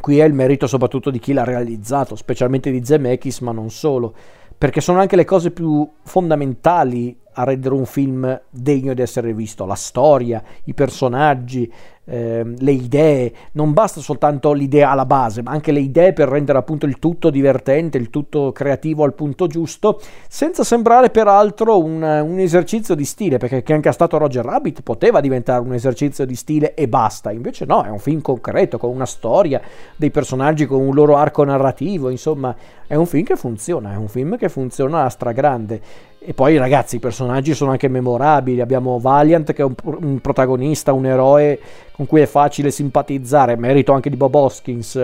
qui 0.01 0.19
è 0.19 0.25
il 0.25 0.35
merito 0.35 0.67
soprattutto 0.67 1.11
di 1.11 1.19
chi 1.19 1.33
l'ha 1.33 1.45
realizzato, 1.45 2.17
specialmente 2.17 2.71
di 2.71 2.85
Zemeckis, 2.85 3.41
ma 3.41 3.53
non 3.53 3.71
solo, 3.71 4.15
perché 4.57 4.81
sono 4.81 5.01
anche 5.01 5.17
le 5.17 5.25
cose 5.25 5.51
più 5.51 5.89
fondamentali 6.03 7.19
a 7.35 7.45
rendere 7.45 7.75
un 7.75 7.87
film 7.87 8.41
degno 8.51 8.95
di 8.95 9.03
essere 9.03 9.33
visto, 9.35 9.65
la 9.65 9.75
storia, 9.75 10.43
i 10.65 10.75
personaggi, 10.75 11.71
eh, 12.07 12.45
le 12.45 12.73
idee, 12.73 13.33
non 13.53 13.73
basta 13.73 14.01
soltanto 14.01 14.53
l'idea 14.53 14.91
alla 14.91 15.07
base, 15.07 15.43
ma 15.43 15.53
anche 15.53 15.73
le 15.73 15.81
idee 15.81 16.13
per 16.13 16.29
rendere 16.29 16.59
appunto 16.59 16.87
il 16.87 16.99
tutto 16.99 17.31
divertente, 17.31 17.99
il 17.99 18.11
tutto 18.11 18.53
creativo 18.53 19.05
al 19.05 19.15
punto 19.15 19.47
giusto, 19.47 20.01
senza 20.29 20.65
sembrare 20.65 21.11
peraltro 21.11 21.83
un, 21.83 22.03
un 22.03 22.39
esercizio 22.39 22.95
di 22.95 23.05
stile, 23.05 23.39
perché 23.39 23.63
che 23.63 23.73
anche 23.73 23.93
stato 23.93 24.19
Roger 24.19 24.45
Rabbit 24.45 24.83
poteva 24.83 25.21
diventare 25.21 25.63
un 25.63 25.73
esercizio 25.73 26.27
di 26.27 26.35
stile 26.35 26.75
e 26.75 26.89
basta, 26.89 27.31
invece 27.31 27.65
no, 27.65 27.83
è 27.83 27.89
un 27.89 27.99
film 27.99 28.21
concreto, 28.21 28.79
con 28.79 28.91
una 28.91 29.07
storia, 29.07 29.61
dei 29.97 30.11
personaggi 30.11 30.67
con 30.67 30.81
un 30.81 30.95
loro 30.95 31.17
arco 31.17 31.45
narrativo, 31.45 32.11
insomma, 32.11 32.55
è 32.87 32.95
un 32.95 33.07
film 33.07 33.25
che 33.25 33.37
funziona, 33.37 33.93
è 33.93 33.97
un 33.97 34.09
film 34.09 34.37
che 34.37 34.49
funziona 34.49 35.05
a 35.05 35.09
stragrande. 35.09 35.81
E 36.27 36.33
poi 36.33 36.57
ragazzi, 36.57 36.97
i 36.97 37.01
personaggi 37.01 37.53
sono 37.53 37.71
anche 37.71 37.89
memorabili. 37.89 38.63
Abbiamo 38.63 38.99
Valiant 38.99 39.53
che 39.53 39.61
è 39.61 39.65
un, 39.65 39.75
un, 39.85 40.21
protagonista, 40.21 40.95
un 40.95 41.05
eroe 41.05 41.59
con 41.95 42.07
cui 42.07 42.21
è 42.21 42.27
facile 42.27 42.71
simpatizzare, 42.71 43.57
merito 43.57 43.93
anche 43.93 44.11
di 44.11 44.17
Bob 44.17 44.35
Hoskins. 44.35 45.01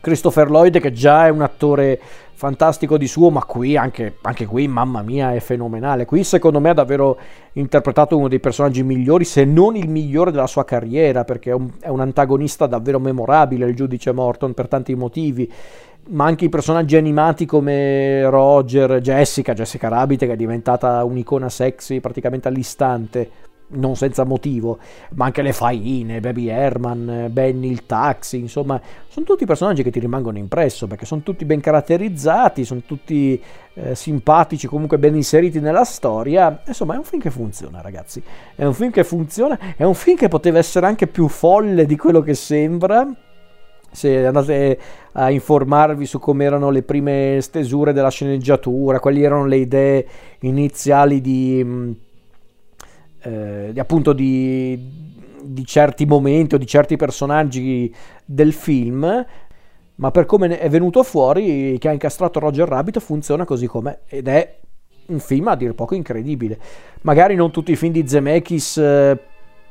Christopher 0.00 0.50
Lloyd 0.50 0.78
che 0.78 0.92
già 0.92 1.26
è 1.26 1.30
un 1.30 1.42
attore 1.42 1.98
fantastico 2.34 2.96
di 2.98 3.08
suo, 3.08 3.30
ma 3.30 3.42
qui 3.44 3.76
anche, 3.76 4.18
anche 4.22 4.46
qui, 4.46 4.68
mamma 4.68 5.02
mia, 5.02 5.32
è 5.32 5.40
fenomenale. 5.40 6.04
Qui 6.04 6.22
secondo 6.22 6.60
me 6.60 6.68
ha 6.68 6.74
davvero 6.74 7.18
interpretato 7.54 8.16
uno 8.16 8.28
dei 8.28 8.38
personaggi 8.38 8.82
migliori, 8.82 9.24
se 9.24 9.44
non 9.44 9.74
il 9.74 9.88
migliore 9.88 10.30
della 10.30 10.46
sua 10.46 10.64
carriera, 10.64 11.24
perché 11.24 11.50
è 11.50 11.54
un, 11.54 11.70
è 11.80 11.88
un 11.88 12.00
antagonista 12.00 12.66
davvero 12.66 13.00
memorabile, 13.00 13.66
il 13.66 13.74
giudice 13.74 14.12
Morton, 14.12 14.54
per 14.54 14.68
tanti 14.68 14.94
motivi 14.94 15.50
ma 16.08 16.24
anche 16.24 16.44
i 16.44 16.48
personaggi 16.48 16.94
animati 16.94 17.46
come 17.46 18.28
Roger, 18.30 19.00
Jessica, 19.00 19.54
Jessica 19.54 19.88
Rabbit 19.88 20.20
che 20.20 20.32
è 20.34 20.36
diventata 20.36 21.02
un'icona 21.02 21.48
sexy 21.48 21.98
praticamente 21.98 22.46
all'istante, 22.46 23.28
non 23.68 23.96
senza 23.96 24.24
motivo, 24.24 24.78
ma 25.14 25.24
anche 25.24 25.42
le 25.42 25.52
faine, 25.52 26.20
Baby 26.20 26.48
Herman, 26.48 27.28
Benny 27.30 27.70
il 27.70 27.86
taxi, 27.86 28.38
insomma, 28.38 28.80
sono 29.08 29.26
tutti 29.26 29.44
personaggi 29.44 29.82
che 29.82 29.90
ti 29.90 29.98
rimangono 29.98 30.38
impresso 30.38 30.86
perché 30.86 31.04
sono 31.04 31.22
tutti 31.22 31.44
ben 31.44 31.60
caratterizzati, 31.60 32.64
sono 32.64 32.82
tutti 32.86 33.40
eh, 33.74 33.94
simpatici, 33.94 34.66
comunque 34.66 34.98
ben 34.98 35.14
inseriti 35.14 35.58
nella 35.60 35.84
storia. 35.84 36.62
Insomma, 36.66 36.94
è 36.94 36.98
un 36.98 37.04
film 37.04 37.20
che 37.20 37.30
funziona, 37.30 37.80
ragazzi. 37.80 38.22
È 38.54 38.64
un 38.64 38.74
film 38.74 38.90
che 38.90 39.04
funziona, 39.04 39.58
è 39.76 39.84
un 39.84 39.94
film 39.94 40.16
che 40.16 40.28
poteva 40.28 40.58
essere 40.58 40.86
anche 40.86 41.06
più 41.06 41.28
folle 41.28 41.86
di 41.86 41.96
quello 41.96 42.20
che 42.20 42.34
sembra, 42.34 43.08
se 43.90 44.26
andate 44.26 44.78
a 45.12 45.30
informarvi 45.30 46.04
su 46.04 46.18
come 46.18 46.44
erano 46.44 46.70
le 46.70 46.82
prime 46.82 47.38
stesure 47.40 47.94
della 47.94 48.10
sceneggiatura, 48.10 49.00
quali 49.00 49.24
erano 49.24 49.46
le 49.46 49.56
idee 49.56 50.06
iniziali 50.40 51.22
di, 51.22 51.96
eh, 53.26 53.72
appunto 53.76 54.12
di, 54.12 54.78
di, 55.42 55.64
certi 55.64 56.06
momenti 56.06 56.54
o 56.54 56.58
di 56.58 56.66
certi 56.66 56.96
personaggi 56.96 57.92
del 58.24 58.52
film, 58.52 59.26
ma 59.96 60.10
per 60.10 60.26
come 60.26 60.58
è 60.58 60.68
venuto 60.68 61.02
fuori 61.02 61.76
che 61.78 61.88
ha 61.88 61.92
incastrato 61.92 62.38
Roger 62.38 62.68
Rabbit 62.68 63.00
funziona 63.00 63.44
così 63.44 63.66
com'è 63.66 64.00
ed 64.06 64.28
è 64.28 64.58
un 65.06 65.18
film 65.18 65.48
a 65.48 65.56
dir 65.56 65.74
poco 65.74 65.94
incredibile. 65.94 66.58
Magari 67.02 67.34
non 67.34 67.50
tutti 67.50 67.72
i 67.72 67.76
film 67.76 67.92
di 67.92 68.06
Zemeckis 68.06 68.76
eh, 68.78 69.18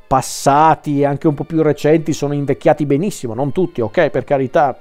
passati, 0.06 1.04
anche 1.04 1.26
un 1.26 1.34
po' 1.34 1.44
più 1.44 1.62
recenti, 1.62 2.12
sono 2.12 2.34
invecchiati 2.34 2.86
benissimo, 2.86 3.34
non 3.34 3.52
tutti, 3.52 3.80
ok, 3.80 4.10
per 4.10 4.24
carità, 4.24 4.78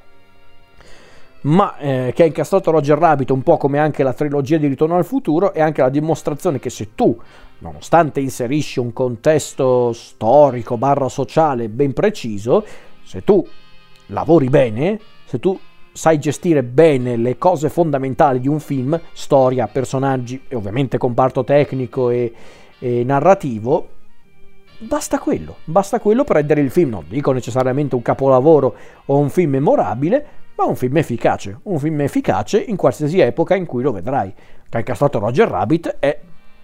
ma 1.45 1.77
eh, 1.77 2.11
che 2.15 2.23
ha 2.23 2.25
incastrato 2.25 2.71
Roger 2.71 2.97
Rabbit 2.97 3.29
un 3.29 3.43
po' 3.43 3.57
come 3.57 3.79
anche 3.79 4.03
la 4.03 4.13
trilogia 4.13 4.57
di 4.57 4.67
Ritorno 4.67 4.95
al 4.95 5.05
futuro 5.05 5.53
è 5.53 5.61
anche 5.61 5.81
la 5.81 5.89
dimostrazione 5.89 6.59
che 6.59 6.69
se 6.69 6.95
tu, 6.95 7.19
nonostante 7.59 8.19
inserisci 8.19 8.79
un 8.79 8.93
contesto 8.93 9.93
storico 9.93 10.77
barra 10.77 11.07
sociale 11.07 11.69
ben 11.69 11.93
preciso, 11.93 12.65
se 13.03 13.23
tu 13.23 13.45
lavori 14.07 14.49
bene, 14.49 14.99
se 15.25 15.39
tu 15.39 15.57
sai 15.91 16.19
gestire 16.19 16.63
bene 16.63 17.15
le 17.15 17.37
cose 17.37 17.69
fondamentali 17.69 18.39
di 18.39 18.47
un 18.47 18.59
film, 18.59 18.99
storia, 19.13 19.67
personaggi 19.67 20.41
e 20.47 20.55
ovviamente 20.55 20.97
comparto 20.97 21.43
tecnico 21.43 22.09
e, 22.09 22.33
e 22.79 23.03
narrativo, 23.03 23.89
Basta 24.77 25.19
quello, 25.19 25.55
basta 25.63 26.01
quello 26.01 26.25
per 26.25 26.35
rendere 26.35 26.59
il 26.59 26.69
film, 26.69 26.89
non 26.89 27.05
dico 27.07 27.31
necessariamente 27.31 27.95
un 27.95 28.01
capolavoro 28.01 28.75
o 29.05 29.17
un 29.17 29.29
film 29.29 29.51
memorabile, 29.51 30.44
ma 30.57 30.65
un 30.65 30.75
film 30.75 30.97
efficace, 30.97 31.59
un 31.63 31.79
film 31.79 32.01
efficace 32.01 32.59
in 32.59 32.75
qualsiasi 32.75 33.19
epoca 33.19 33.55
in 33.55 33.65
cui 33.65 33.83
lo 33.83 33.91
vedrai. 33.91 34.33
Che 34.33 34.77
ha 34.77 34.79
incastrato 34.79 35.19
Roger 35.19 35.47
Rabbit 35.47 35.97
è 35.99 36.19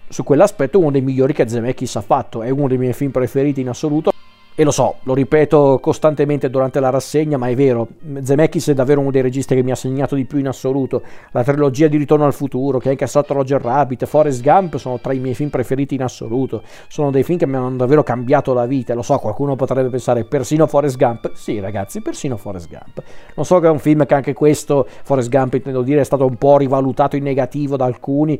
su 0.08 0.24
quell'aspetto 0.24 0.78
uno 0.78 0.90
dei 0.90 1.00
migliori 1.00 1.32
che 1.32 1.48
Zemeckis 1.48 1.96
ha 1.96 2.00
fatto, 2.00 2.42
è 2.42 2.50
uno 2.50 2.68
dei 2.68 2.78
miei 2.78 2.92
film 2.92 3.10
preferiti 3.10 3.60
in 3.60 3.68
assoluto. 3.68 4.12
E 4.54 4.64
lo 4.64 4.70
so, 4.70 4.96
lo 5.04 5.14
ripeto 5.14 5.78
costantemente 5.80 6.50
durante 6.50 6.78
la 6.78 6.90
rassegna, 6.90 7.38
ma 7.38 7.48
è 7.48 7.54
vero, 7.54 7.88
Zemeckis 8.20 8.68
è 8.68 8.74
davvero 8.74 9.00
uno 9.00 9.10
dei 9.10 9.22
registi 9.22 9.54
che 9.54 9.62
mi 9.62 9.70
ha 9.70 9.74
segnato 9.74 10.14
di 10.14 10.26
più 10.26 10.36
in 10.36 10.46
assoluto. 10.46 11.00
La 11.30 11.42
trilogia 11.42 11.88
di 11.88 11.96
Ritorno 11.96 12.26
al 12.26 12.34
futuro, 12.34 12.78
che 12.78 12.88
ha 12.88 12.90
incassato 12.90 13.32
Roger 13.32 13.62
Rabbit, 13.62 14.04
Forrest 14.04 14.42
Gump 14.42 14.76
sono 14.76 15.00
tra 15.00 15.14
i 15.14 15.20
miei 15.20 15.34
film 15.34 15.48
preferiti 15.48 15.94
in 15.94 16.02
assoluto. 16.02 16.62
Sono 16.88 17.10
dei 17.10 17.22
film 17.22 17.38
che 17.38 17.46
mi 17.46 17.56
hanno 17.56 17.76
davvero 17.76 18.02
cambiato 18.02 18.52
la 18.52 18.66
vita. 18.66 18.92
Lo 18.92 19.00
so, 19.00 19.16
qualcuno 19.16 19.56
potrebbe 19.56 19.88
pensare 19.88 20.24
persino 20.24 20.66
Forrest 20.66 20.98
Gump. 20.98 21.32
Sì, 21.32 21.58
ragazzi, 21.58 22.02
persino 22.02 22.36
Forrest 22.36 22.68
Gump. 22.68 23.02
Non 23.34 23.46
so 23.46 23.58
che 23.58 23.68
è 23.68 23.70
un 23.70 23.78
film 23.78 24.04
che 24.04 24.14
anche 24.14 24.34
questo, 24.34 24.86
Forrest 25.02 25.30
Gump, 25.30 25.54
intendo 25.54 25.80
dire, 25.80 26.02
è 26.02 26.04
stato 26.04 26.26
un 26.26 26.36
po' 26.36 26.58
rivalutato 26.58 27.16
in 27.16 27.22
negativo 27.22 27.76
da 27.76 27.86
alcuni. 27.86 28.38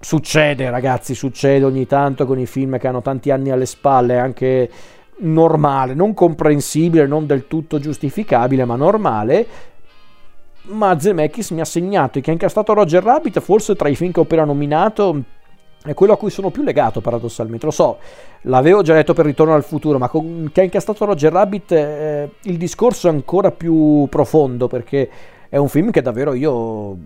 Succede, 0.00 0.70
ragazzi, 0.70 1.14
succede 1.14 1.66
ogni 1.66 1.86
tanto 1.86 2.24
con 2.24 2.38
i 2.38 2.46
film 2.46 2.78
che 2.78 2.88
hanno 2.88 3.02
tanti 3.02 3.30
anni 3.30 3.50
alle 3.50 3.66
spalle, 3.66 4.18
anche 4.18 4.70
normale, 5.22 5.94
non 5.94 6.14
comprensibile, 6.14 7.06
non 7.06 7.26
del 7.26 7.46
tutto 7.48 7.78
giustificabile, 7.78 8.64
ma 8.64 8.76
normale. 8.76 9.46
Ma 10.64 10.98
Zemeckis 10.98 11.50
mi 11.50 11.60
ha 11.60 11.64
segnato 11.64 12.20
che 12.20 12.30
ha 12.30 12.32
incastrato 12.32 12.72
Roger 12.72 13.02
Rabbit, 13.02 13.40
forse 13.40 13.74
tra 13.74 13.88
i 13.88 13.96
film 13.96 14.12
che 14.12 14.20
ho 14.20 14.22
appena 14.22 14.44
nominato, 14.44 15.22
è 15.84 15.94
quello 15.94 16.12
a 16.12 16.16
cui 16.16 16.30
sono 16.30 16.50
più 16.50 16.62
legato 16.62 17.00
paradossalmente. 17.00 17.66
Lo 17.66 17.72
so, 17.72 17.98
l'avevo 18.42 18.82
già 18.82 18.94
detto 18.94 19.14
per 19.14 19.24
Ritorno 19.24 19.54
al 19.54 19.64
futuro, 19.64 19.98
ma 19.98 20.08
con 20.08 20.50
che 20.52 20.60
ha 20.60 20.64
incastrato 20.64 21.04
Roger 21.04 21.32
Rabbit 21.32 21.72
eh, 21.72 22.30
il 22.42 22.56
discorso 22.56 23.08
è 23.08 23.10
ancora 23.10 23.50
più 23.50 24.06
profondo 24.08 24.68
perché 24.68 25.10
è 25.48 25.56
un 25.56 25.68
film 25.68 25.90
che 25.90 26.02
davvero 26.02 26.34
io 26.34 26.96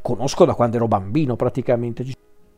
conosco 0.00 0.44
da 0.44 0.54
quando 0.54 0.76
ero 0.76 0.88
bambino 0.88 1.36
praticamente 1.36 2.02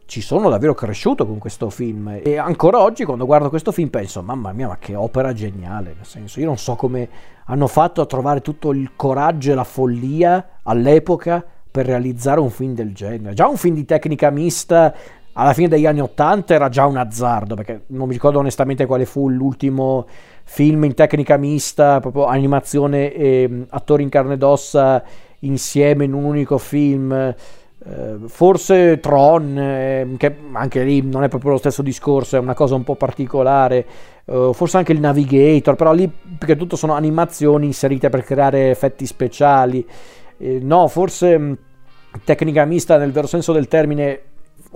ci 0.07 0.21
sono 0.21 0.51
davvero 0.51 0.75
cresciuto 0.75 1.27
con 1.27 1.38
questo 1.38 1.71
film 1.71 2.21
e 2.23 2.37
ancora 2.37 2.81
oggi 2.81 3.05
quando 3.05 3.25
guardo 3.25 3.49
questo 3.49 3.73
film 3.73 3.88
penso 3.88 4.23
mamma 4.23 4.53
mia 4.53 4.69
ma 4.69 4.77
che 4.79 4.95
opera 4.95 5.33
geniale 5.33 5.95
nel 5.97 6.05
senso 6.05 6.40
io 6.40 6.47
non 6.47 6.59
so 6.59 6.77
come 6.77 7.09
hanno 7.47 7.67
fatto 7.67 8.01
a 8.01 8.07
trovare 8.07 8.40
tutto 8.40 8.73
il 8.73 8.93
coraggio 8.97 9.53
e 9.53 9.55
la 9.55 9.64
follia 9.64 10.59
all'epoca 10.62 11.45
per 11.71 11.87
realizzare 11.87 12.40
un 12.40 12.51
film 12.51 12.75
del 12.75 12.95
genere 12.95 13.35
già 13.35 13.49
un 13.49 13.57
film 13.57 13.75
di 13.75 13.85
tecnica 13.85 14.31
mista 14.31 14.95
alla 15.35 15.53
fine 15.53 15.69
degli 15.69 15.87
anni 15.87 16.01
80 16.01 16.55
era 16.55 16.69
già 16.69 16.87
un 16.87 16.97
azzardo, 16.97 17.55
perché 17.55 17.85
non 17.88 18.07
mi 18.07 18.12
ricordo 18.12 18.38
onestamente 18.38 18.87
quale 18.87 19.05
fu 19.05 19.29
l'ultimo 19.29 20.07
film 20.45 20.85
in 20.85 20.95
tecnica 20.95 21.37
mista, 21.37 22.01
proprio 22.01 22.27
animazione 22.27 23.12
e 23.12 23.47
mm, 23.49 23.62
attori 23.71 24.03
in 24.03 24.11
carne 24.11 24.35
ed 24.35 24.43
ossa 24.43 25.03
insieme 25.40 26.05
in 26.05 26.12
un 26.12 26.25
unico 26.25 26.59
film. 26.59 27.35
Eh, 27.87 28.16
forse 28.29 28.99
Tron, 28.99 29.59
eh, 29.59 30.14
che 30.16 30.35
anche 30.53 30.83
lì 30.83 31.03
non 31.03 31.23
è 31.23 31.29
proprio 31.29 31.53
lo 31.53 31.59
stesso 31.59 31.83
discorso, 31.83 32.37
è 32.37 32.38
una 32.38 32.55
cosa 32.55 32.75
un 32.75 32.85
po' 32.85 32.94
particolare. 32.97 33.87
Eh, 34.25 34.51
forse 34.53 34.79
anche 34.79 34.92
il 34.92 35.01
Navigator, 35.01 35.77
però 35.77 35.92
lì 35.92 36.09
più 36.09 36.47
che 36.47 36.57
tutto 36.57 36.77
sono 36.77 36.94
animazioni 36.94 37.66
inserite 37.66 38.09
per 38.09 38.25
creare 38.25 38.70
effetti 38.70 39.07
speciali. 39.07 39.87
Eh, 40.38 40.61
no, 40.62 40.88
forse 40.88 41.59
tecnica 42.25 42.64
mista 42.64 42.97
nel 42.97 43.12
vero 43.12 43.27
senso 43.27 43.53
del 43.53 43.68
termine 43.68 44.20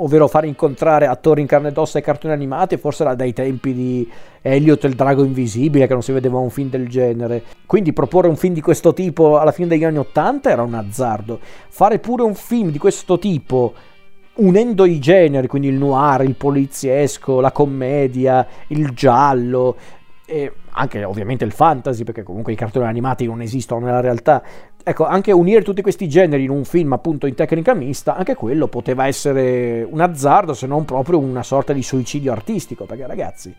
ovvero 0.01 0.29
far 0.29 0.45
incontrare 0.45 1.07
attori 1.07 1.41
in 1.41 1.47
carne 1.47 1.69
ed 1.69 1.77
ossa 1.77 1.99
e 1.99 2.03
cartoni 2.03 2.33
animati, 2.33 2.77
forse 2.77 3.03
era 3.03 3.15
dai 3.15 3.33
tempi 3.33 3.75
di 3.75 4.09
Elliot 4.41 4.85
il 4.85 4.95
drago 4.95 5.25
invisibile 5.25 5.87
che 5.87 5.93
non 5.93 6.03
si 6.03 6.13
vedeva 6.13 6.39
un 6.39 6.51
film 6.51 6.69
del 6.71 6.89
genere. 6.89 7.43
Quindi 7.67 7.93
proporre 7.93 8.29
un 8.29 8.37
film 8.37 8.55
di 8.55 8.61
questo 8.61 8.93
tipo 8.93 9.39
alla 9.39 9.53
fine 9.53 9.67
degli 9.67 9.85
anni 9.85 9.99
Ottanta 9.99 10.51
era 10.51 10.63
un 10.63 10.75
azzardo. 10.75 11.41
Fare 11.69 11.99
pure 11.99 12.23
un 12.23 12.35
film 12.35 12.71
di 12.71 12.79
questo 12.79 13.19
tipo 13.19 13.75
unendo 14.35 14.85
i 14.85 15.01
generi, 15.01 15.49
quindi 15.49 15.67
il 15.67 15.75
noir, 15.75 16.23
il 16.23 16.37
poliziesco, 16.37 17.41
la 17.41 17.51
commedia, 17.51 18.47
il 18.69 18.91
giallo, 18.91 19.77
e 20.25 20.53
anche 20.71 21.03
ovviamente 21.03 21.45
il 21.45 21.51
fantasy, 21.51 22.05
perché 22.05 22.23
comunque 22.23 22.53
i 22.53 22.57
cartoni 22.57 22.87
animati 22.87 23.27
non 23.27 23.41
esistono 23.41 23.87
nella 23.87 24.01
realtà. 24.01 24.43
Ecco, 24.89 25.05
anche 25.05 25.33
unire 25.33 25.61
tutti 25.61 25.83
questi 25.83 26.09
generi 26.09 26.45
in 26.45 26.49
un 26.49 26.65
film 26.65 26.95
appunto 26.95 27.27
in 27.27 27.35
tecnica 27.35 27.75
mista, 27.75 28.17
anche 28.17 28.35
quello 28.35 28.69
poteva 28.69 29.07
essere 29.07 29.87
un 29.87 30.01
azzardo, 30.01 30.55
se 30.55 30.67
non 30.67 30.87
proprio 30.87 31.19
una 31.19 31.43
sorta 31.43 31.75
di 31.75 31.83
suicidio 31.83 32.33
artistico, 32.33 32.87
perché 32.87 33.07
ragazzi, 33.07 33.55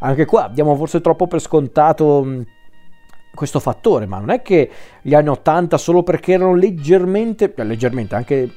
anche 0.00 0.26
qua 0.26 0.50
diamo 0.52 0.76
forse 0.76 1.00
troppo 1.00 1.26
per 1.26 1.40
scontato 1.40 2.44
questo 3.34 3.58
fattore, 3.58 4.04
ma 4.04 4.18
non 4.18 4.28
è 4.28 4.42
che 4.42 4.70
gli 5.00 5.14
anni 5.14 5.28
80 5.28 5.78
solo 5.78 6.02
perché 6.02 6.32
erano 6.34 6.54
leggermente, 6.54 7.50
leggermente, 7.56 8.14
anche 8.14 8.50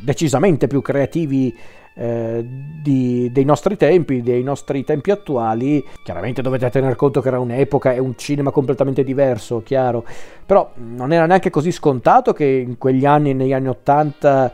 decisamente 0.00 0.68
più 0.68 0.80
creativi 0.80 1.52
eh, 1.94 2.44
di, 2.44 3.30
dei 3.32 3.44
nostri 3.44 3.76
tempi, 3.76 4.22
dei 4.22 4.42
nostri 4.42 4.84
tempi 4.84 5.10
attuali. 5.10 5.84
Chiaramente 6.02 6.42
dovete 6.42 6.68
tener 6.70 6.96
conto 6.96 7.20
che 7.20 7.28
era 7.28 7.38
un'epoca 7.38 7.92
e 7.92 7.98
un 7.98 8.16
cinema 8.16 8.50
completamente 8.50 9.04
diverso, 9.04 9.62
chiaro, 9.62 10.04
però 10.44 10.72
non 10.74 11.12
era 11.12 11.26
neanche 11.26 11.50
così 11.50 11.70
scontato 11.70 12.32
che 12.32 12.44
in 12.44 12.78
quegli 12.78 13.06
anni, 13.06 13.34
negli 13.34 13.52
anni 13.52 13.68
80, 13.68 14.52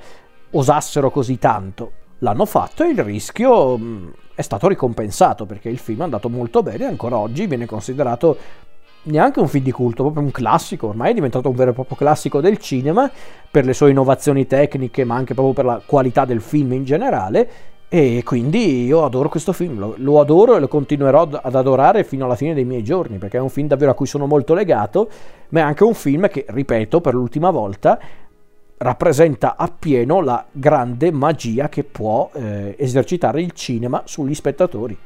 osassero 0.53 1.11
così 1.11 1.39
tanto. 1.39 1.93
L'hanno 2.19 2.45
fatto 2.45 2.85
e 2.85 2.91
il 2.91 3.03
rischio 3.03 3.79
mm, 3.79 4.09
è 4.35 4.43
stato 4.43 4.69
ricompensato 4.69 5.47
perché 5.47 5.71
il 5.71 5.79
film 5.79 6.01
è 6.01 6.05
andato 6.05 6.29
molto 6.29 6.63
bene 6.63 6.85
e 6.85 6.89
ancora 6.89 7.17
oggi 7.17 7.47
viene 7.47 7.65
considerato 7.65 8.37
neanche 9.05 9.41
un 9.41 9.49
film 9.49 9.65
di 9.65 9.73
culto, 9.73 10.03
proprio 10.03 10.25
un 10.25 10.31
classico, 10.31 10.89
ormai 10.89 11.11
è 11.11 11.15
diventato 11.15 11.49
un 11.49 11.55
vero 11.55 11.71
e 11.71 11.75
proprio 11.75 11.97
classico 11.97 12.41
del 12.41 12.59
cinema 12.59 13.11
per 13.51 13.65
le 13.65 13.73
sue 13.73 13.91
innovazioni 13.91 14.47
tecniche, 14.47 15.05
ma 15.05 15.15
anche 15.15 15.35
proprio 15.35 15.55
per 15.55 15.65
la 15.65 15.83
qualità 15.85 16.25
del 16.25 16.41
film 16.41 16.73
in 16.73 16.85
generale. 16.85 17.51
E 17.93 18.23
quindi 18.25 18.85
io 18.85 19.05
adoro 19.05 19.29
questo 19.29 19.53
film, 19.53 19.77
lo, 19.77 19.95
lo, 19.97 20.21
adoro 20.21 20.55
e 20.55 20.61
lo 20.61 20.69
continuerò 20.69 21.23
ad 21.23 21.55
adorare 21.57 22.05
fino 22.05 22.25
alla 22.25 22.37
fine 22.37 22.55
dei 22.55 22.65
miei 22.65 22.85
giorni, 22.85 23.19
perché 23.19 23.39
è 23.39 23.41
un 23.41 23.49
film 23.49 23.67
davvero 23.67 23.91
a 23.91 23.95
cui 23.95 24.07
sono 24.07 24.27
molto 24.27 24.55
legato, 24.55 25.09
ma 25.49 25.61
è 25.61 25.63
anche 25.65 25.83
un 25.83 25.95
film 25.95 26.29
che, 26.29 26.45
ripeto 26.49 27.01
per 27.01 27.15
l'ultima 27.15 27.51
volta, 27.51 27.99
rappresenta 28.77 29.57
appieno 29.57 30.21
la 30.21 30.47
grande 30.53 31.11
magia 31.11 31.69
che 31.69 31.83
può 31.83 32.31
eh, 32.33 32.77
esercitare 32.79 33.43
il 33.43 33.51
cinema 33.53 34.03
sugli 34.05 34.35
spettatori. 34.35 34.97